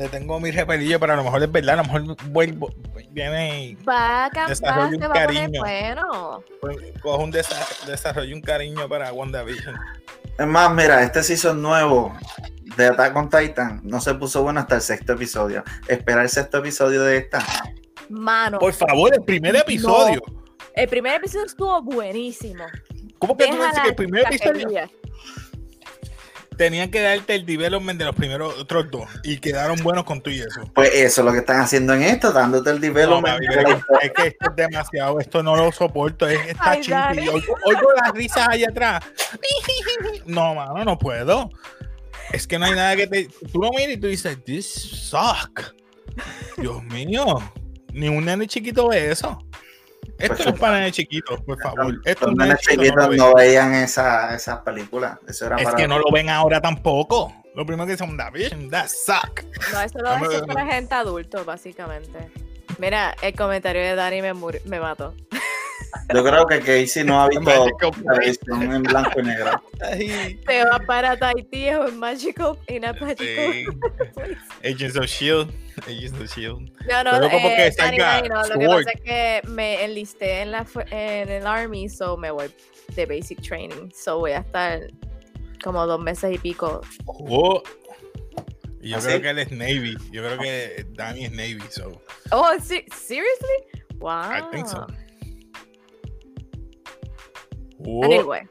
le 0.00 0.08
tengo 0.08 0.40
mi 0.40 0.50
repelillo, 0.50 0.98
pero 0.98 1.12
a 1.12 1.16
lo 1.16 1.24
mejor 1.24 1.42
es 1.42 1.50
verdad. 1.52 1.78
A 1.78 1.82
lo 1.82 1.84
mejor 1.84 2.16
vuelvo, 2.30 2.72
viene 3.10 3.64
y 3.64 3.74
Va 3.76 4.26
a 4.26 4.30
cambiar, 4.30 4.78
un 4.94 4.98
cariño. 5.12 5.60
bueno. 5.60 6.44
pues, 6.60 6.76
cojo 7.02 7.22
un 7.22 7.32
desa- 7.32 7.84
desarrollo, 7.86 8.34
un 8.34 8.42
cariño 8.42 8.88
para 8.88 9.12
WandaVision. 9.12 9.76
Es 10.38 10.46
más, 10.46 10.72
mira, 10.72 11.02
este 11.02 11.22
season 11.22 11.60
nuevo 11.60 12.16
de 12.76 12.86
Attack 12.86 13.14
on 13.16 13.28
Titan 13.28 13.80
no 13.84 14.00
se 14.00 14.14
puso 14.14 14.42
bueno 14.42 14.60
hasta 14.60 14.76
el 14.76 14.80
sexto 14.80 15.12
episodio. 15.12 15.62
Espera 15.88 16.22
el 16.22 16.28
sexto 16.28 16.58
episodio 16.58 17.02
de 17.02 17.18
esta. 17.18 17.44
Mano, 18.08 18.58
Por 18.58 18.72
favor, 18.72 19.12
el 19.14 19.22
primer 19.22 19.54
episodio. 19.56 20.20
el 20.74 20.88
primer 20.88 21.16
episodio 21.16 21.46
estuvo 21.46 21.82
buenísimo. 21.82 22.64
¿Cómo 23.18 23.36
que 23.36 23.46
tú 23.48 23.52
Deja 23.52 23.66
dices 23.66 23.82
que 23.82 23.88
el 23.90 23.94
primer 23.94 24.24
episodio. 24.26 24.90
Tenían 26.60 26.90
que 26.90 27.00
darte 27.00 27.34
el 27.36 27.46
development 27.46 27.98
de 27.98 28.04
los 28.04 28.14
primeros 28.14 28.54
otros 28.58 28.90
dos 28.90 29.08
y 29.22 29.38
quedaron 29.38 29.82
buenos 29.82 30.04
con 30.04 30.20
tú 30.20 30.28
y 30.28 30.40
eso? 30.40 30.70
Pues 30.74 30.90
eso 30.92 31.22
es 31.22 31.24
lo 31.24 31.32
que 31.32 31.38
están 31.38 31.58
haciendo 31.58 31.94
en 31.94 32.02
esto, 32.02 32.32
dándote 32.32 32.68
el 32.68 32.76
No, 32.76 32.82
development. 32.82 33.38
es, 33.42 33.64
que- 33.64 34.06
es 34.06 34.12
que 34.12 34.26
esto 34.26 34.50
es 34.50 34.56
demasiado, 34.56 35.18
esto 35.20 35.42
no 35.42 35.56
lo 35.56 35.72
soporto, 35.72 36.28
es, 36.28 36.38
está 36.48 36.72
Ay. 36.72 36.82
Oigo, 37.28 37.54
oigo 37.64 37.88
las 38.04 38.12
risas 38.12 38.46
allá 38.50 38.66
atrás. 38.68 39.02
No, 40.26 40.54
mano, 40.54 40.84
no 40.84 40.98
puedo. 40.98 41.50
Es 42.30 42.46
que 42.46 42.58
no 42.58 42.66
hay 42.66 42.72
nada 42.72 42.94
que 42.94 43.06
te. 43.06 43.28
Tú 43.50 43.62
lo 43.62 43.70
miras 43.70 43.94
y 43.94 43.96
tú 43.96 44.06
dices, 44.08 44.36
this 44.44 44.66
suck. 44.70 45.62
Dios 46.58 46.82
mío, 46.84 47.24
ni 47.94 48.08
un 48.10 48.22
nene 48.26 48.46
chiquito 48.46 48.88
ve 48.88 49.10
eso. 49.10 49.38
Esto 50.20 50.34
Pues 50.36 50.46
no 50.46 50.52
es 50.54 50.60
para 50.60 50.76
nenes 50.78 50.92
chiquitos, 50.92 51.40
por 51.42 51.60
favor. 51.60 52.00
Esto 52.04 52.26
Los 52.30 52.58
chiquito 52.60 52.82
chiquitos 52.84 53.16
no 53.16 53.34
veían 53.34 53.74
esa- 53.74 54.34
esas 54.34 54.58
películas. 54.60 55.18
Eso 55.26 55.46
era 55.46 55.56
Es 55.56 55.64
para. 55.64 55.76
que 55.76 55.88
no 55.88 55.98
lo 55.98 56.10
ven 56.12 56.28
ahora 56.28 56.60
tampoco. 56.60 57.32
Lo 57.54 57.66
primero 57.66 57.86
que 57.86 57.92
dicen, 57.92 58.16
David, 58.16 58.52
that 58.70 58.86
suck. 58.88 59.42
No, 59.72 59.80
eso 59.80 59.98
lo 59.98 60.10
hace 60.10 60.42
para 60.46 60.66
gente 60.66 60.94
adulto, 60.94 61.44
básicamente. 61.44 62.30
Mira, 62.78 63.14
el 63.22 63.34
comentario 63.34 63.82
de 63.82 63.94
Dani 63.96 64.22
me, 64.22 64.32
me 64.64 64.80
mató. 64.80 65.14
Yo 66.14 66.24
creo 66.24 66.46
que 66.46 66.58
Casey 66.60 67.04
no 67.04 67.20
ha 67.22 67.28
visto 67.28 67.50
televisión 68.04 68.72
en 68.72 68.82
blanco 68.82 69.20
y 69.20 69.22
negro. 69.22 69.62
Te 70.46 70.64
va 70.64 70.78
para 70.86 71.16
Tahití 71.16 71.66
en 71.66 71.98
Magical, 71.98 72.56
in 72.68 72.84
a 72.84 72.92
Magical. 72.92 73.64
Agents 74.64 74.96
of 74.96 75.06
Shield. 75.06 75.52
Agents 75.86 76.20
of 76.20 76.26
Shield. 76.36 76.70
No, 76.88 77.04
no, 77.04 77.10
Pero 77.12 77.30
como 77.30 77.48
eh, 77.48 77.56
que 77.56 77.72
salga 77.72 78.22
no, 78.22 78.42
lo 78.46 78.58
que 78.58 78.66
pasa 78.66 78.90
es 78.94 79.00
que 79.02 79.42
me 79.48 79.84
enlisté 79.84 80.42
en, 80.42 80.50
la, 80.52 80.66
en 80.90 81.28
el 81.28 81.46
Army, 81.46 81.88
so 81.88 82.16
me 82.16 82.30
voy 82.30 82.50
de 82.94 83.06
Basic 83.06 83.40
Training. 83.40 83.90
So 83.94 84.18
voy 84.18 84.32
a 84.32 84.38
estar 84.38 84.80
como 85.62 85.86
dos 85.86 86.00
meses 86.00 86.34
y 86.34 86.38
pico. 86.38 86.80
Oh. 87.06 87.62
Y 88.82 88.90
yo 88.90 88.96
¿Ah, 88.96 89.00
creo 89.02 89.16
sí? 89.16 89.22
que 89.22 89.30
él 89.30 89.38
es 89.38 89.50
Navy. 89.52 89.96
Yo 90.10 90.22
creo 90.22 90.38
que 90.38 90.86
Danny 90.92 91.26
es 91.26 91.32
Navy, 91.32 91.60
so 91.68 92.00
Oh, 92.32 92.52
se- 92.62 92.86
seriously? 92.96 93.84
Wow. 93.98 94.32
I 94.32 94.42
think 94.50 94.66
so. 94.66 94.86
Oh. 97.84 98.04
Anyway, 98.04 98.42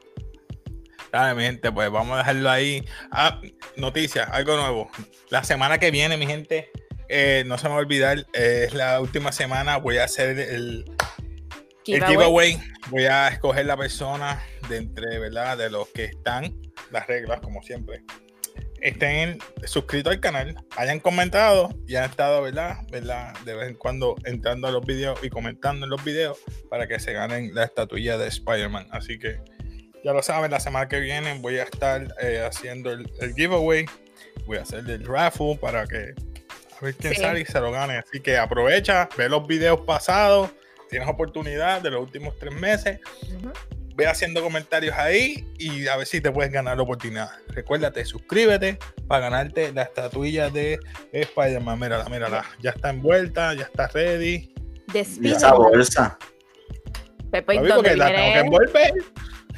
Dale, 1.12 1.34
mi 1.34 1.42
gente, 1.42 1.72
pues 1.72 1.90
vamos 1.90 2.14
a 2.14 2.18
dejarlo 2.18 2.50
ahí. 2.50 2.84
Ah, 3.10 3.40
noticias, 3.76 4.28
algo 4.30 4.56
nuevo. 4.56 4.90
La 5.28 5.42
semana 5.42 5.78
que 5.78 5.90
viene, 5.90 6.16
mi 6.16 6.26
gente, 6.26 6.70
eh, 7.08 7.42
no 7.46 7.58
se 7.58 7.64
me 7.64 7.70
va 7.70 7.76
a 7.76 7.82
olvidar, 7.82 8.18
eh, 8.32 8.64
es 8.68 8.74
la 8.74 9.00
última 9.00 9.32
semana. 9.32 9.78
Voy 9.78 9.98
a 9.98 10.04
hacer 10.04 10.38
el, 10.38 10.84
el 11.86 12.04
giveaway. 12.04 12.60
Voy 12.90 13.06
a 13.06 13.28
escoger 13.28 13.66
la 13.66 13.76
persona 13.76 14.40
de 14.68 14.76
entre, 14.76 15.18
¿verdad? 15.18 15.58
De 15.58 15.68
los 15.70 15.88
que 15.88 16.04
están, 16.04 16.56
las 16.92 17.06
reglas, 17.08 17.40
como 17.40 17.60
siempre. 17.62 18.04
Estén 18.80 19.38
suscritos 19.64 20.12
al 20.12 20.20
canal, 20.20 20.56
hayan 20.76 21.00
comentado 21.00 21.68
y 21.86 21.96
han 21.96 22.08
estado, 22.08 22.40
¿verdad? 22.42 22.78
¿verdad? 22.90 23.34
De 23.44 23.54
vez 23.54 23.68
en 23.68 23.74
cuando 23.74 24.16
entrando 24.24 24.68
a 24.68 24.70
los 24.70 24.84
videos 24.86 25.18
y 25.22 25.28
comentando 25.28 25.84
en 25.84 25.90
los 25.90 26.02
videos 26.02 26.38
para 26.70 26.86
que 26.88 26.98
se 26.98 27.12
ganen 27.12 27.54
la 27.54 27.64
estatuilla 27.64 28.16
de 28.16 28.28
Spider-Man. 28.28 28.86
Así 28.90 29.18
que 29.18 29.38
ya 30.02 30.12
lo 30.14 30.22
saben, 30.22 30.50
la 30.50 30.60
semana 30.60 30.88
que 30.88 30.98
viene 31.00 31.38
voy 31.40 31.58
a 31.58 31.64
estar 31.64 32.08
eh, 32.22 32.42
haciendo 32.46 32.90
el, 32.90 33.10
el 33.20 33.34
giveaway. 33.34 33.84
Voy 34.46 34.56
a 34.56 34.62
hacer 34.62 34.88
el 34.88 35.04
raffle 35.04 35.58
para 35.60 35.86
que 35.86 36.14
a 36.80 36.84
ver 36.84 36.94
quién 36.94 37.14
Sí. 37.14 37.20
sale 37.20 37.40
y 37.40 37.44
se 37.44 37.60
lo 37.60 37.70
gane. 37.70 37.98
Así 37.98 38.20
que 38.20 38.38
aprovecha, 38.38 39.10
ve 39.18 39.28
los 39.28 39.46
videos 39.46 39.82
pasados, 39.82 40.50
tienes 40.88 41.06
oportunidad 41.06 41.82
de 41.82 41.90
los 41.90 42.00
últimos 42.00 42.38
tres 42.38 42.54
meses. 42.54 42.98
Ujú. 43.36 43.52
Ve 44.00 44.06
haciendo 44.06 44.42
comentarios 44.42 44.96
ahí 44.96 45.46
y 45.58 45.86
a 45.86 45.94
ver 45.98 46.06
si 46.06 46.22
te 46.22 46.32
puedes 46.32 46.50
ganar 46.50 46.78
la 46.78 46.84
oportunidad. 46.84 47.32
Recuérdate, 47.48 48.02
suscríbete 48.06 48.78
para 49.06 49.28
ganarte 49.28 49.72
la 49.74 49.82
estatuilla 49.82 50.48
de 50.48 50.78
Spider-Man. 51.12 51.78
Mírala, 51.78 52.08
mírala. 52.08 52.46
Ya 52.60 52.70
está 52.70 52.88
envuelta, 52.88 53.52
ya 53.52 53.64
está 53.64 53.88
ready. 53.88 54.54
Y 54.88 54.92
Despide. 54.92 55.36
esa 55.36 55.52
bolsa. 55.52 56.18
Pepe, 57.30 57.42
Papi, 57.42 57.58
¿dónde 57.58 57.74
porque 57.74 57.96
la 57.96 58.06
tengo 58.06 58.32
que 58.32 58.38
envolver. 58.38 58.92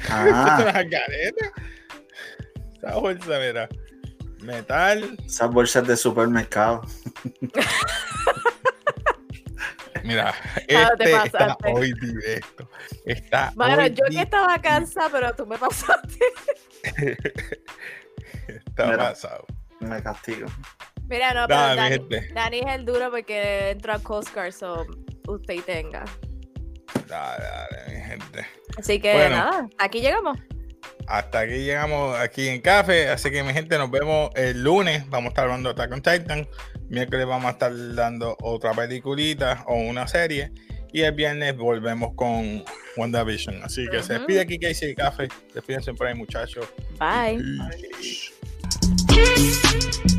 Ah, 0.09 0.61
Las 0.65 0.73
caretas. 0.73 1.51
Esa 2.75 2.95
bolsa, 2.95 3.39
mira. 3.39 3.69
Metal. 4.41 5.17
esas 5.25 5.49
bolsas 5.51 5.87
de 5.87 5.95
supermercado. 5.95 6.81
Mira, 10.03 10.33
Ah, 10.75 10.91
te 10.97 11.03
este 11.05 11.11
está 11.25 11.47
pasaste. 11.47 11.71
hoy 11.73 11.93
directo. 11.93 12.69
Está 13.05 13.51
Bueno, 13.55 13.77
hoy 13.81 13.89
yo 13.91 14.05
que 14.09 14.21
estaba 14.21 14.59
cansada, 14.61 15.09
pero 15.09 15.33
tú 15.35 15.45
me 15.45 15.57
pasaste. 15.57 16.19
Está 18.47 18.85
Mira. 18.85 18.97
pasado. 18.97 19.45
Me 19.79 20.01
castigo. 20.01 20.47
Mira, 21.07 21.33
no, 21.33 21.47
pero 21.47 21.59
Dani, 21.59 21.89
gente. 21.89 22.31
Dani 22.33 22.59
es 22.59 22.75
el 22.75 22.85
duro 22.85 23.11
porque 23.11 23.71
entró 23.71 23.93
a 23.93 23.99
Coast 23.99 24.33
Guard, 24.33 24.53
so 24.53 24.85
usted 25.27 25.53
y 25.55 25.61
tenga. 25.61 26.03
Dale, 27.07 27.43
dale, 27.45 27.77
mi 27.97 28.01
gente. 28.01 28.47
Así 28.77 28.99
que 28.99 29.13
Bueno. 29.13 29.35
nada, 29.35 29.67
aquí 29.77 29.99
llegamos. 30.01 30.37
Hasta 31.07 31.41
aquí 31.41 31.63
llegamos 31.63 32.17
aquí 32.19 32.47
en 32.47 32.61
Café. 32.61 33.09
Así 33.09 33.29
que, 33.31 33.43
mi 33.43 33.53
gente, 33.53 33.77
nos 33.77 33.91
vemos 33.91 34.29
el 34.35 34.63
lunes. 34.63 35.09
Vamos 35.09 35.27
a 35.27 35.29
estar 35.29 35.43
hablando 35.45 35.73
de 35.73 35.81
Attack 35.81 35.93
on 35.93 36.01
Titan. 36.01 36.47
Miércoles 36.89 37.25
vamos 37.25 37.45
a 37.45 37.51
estar 37.51 37.71
dando 37.95 38.37
otra 38.41 38.73
peliculita 38.73 39.63
o 39.67 39.75
una 39.75 40.07
serie. 40.07 40.51
Y 40.91 41.01
el 41.01 41.13
viernes 41.13 41.57
volvemos 41.57 42.13
con 42.15 42.63
WandaVision. 42.97 43.63
Así 43.63 43.87
que 43.89 44.03
se 44.03 44.13
despide 44.13 44.41
aquí 44.41 44.59
Casey 44.59 44.89
de 44.89 44.95
Café. 44.95 45.27
Despídense 45.53 45.93
por 45.93 46.07
ahí, 46.07 46.13
muchachos. 46.13 46.67
Bye. 46.99 47.41
Peace. 49.07 50.12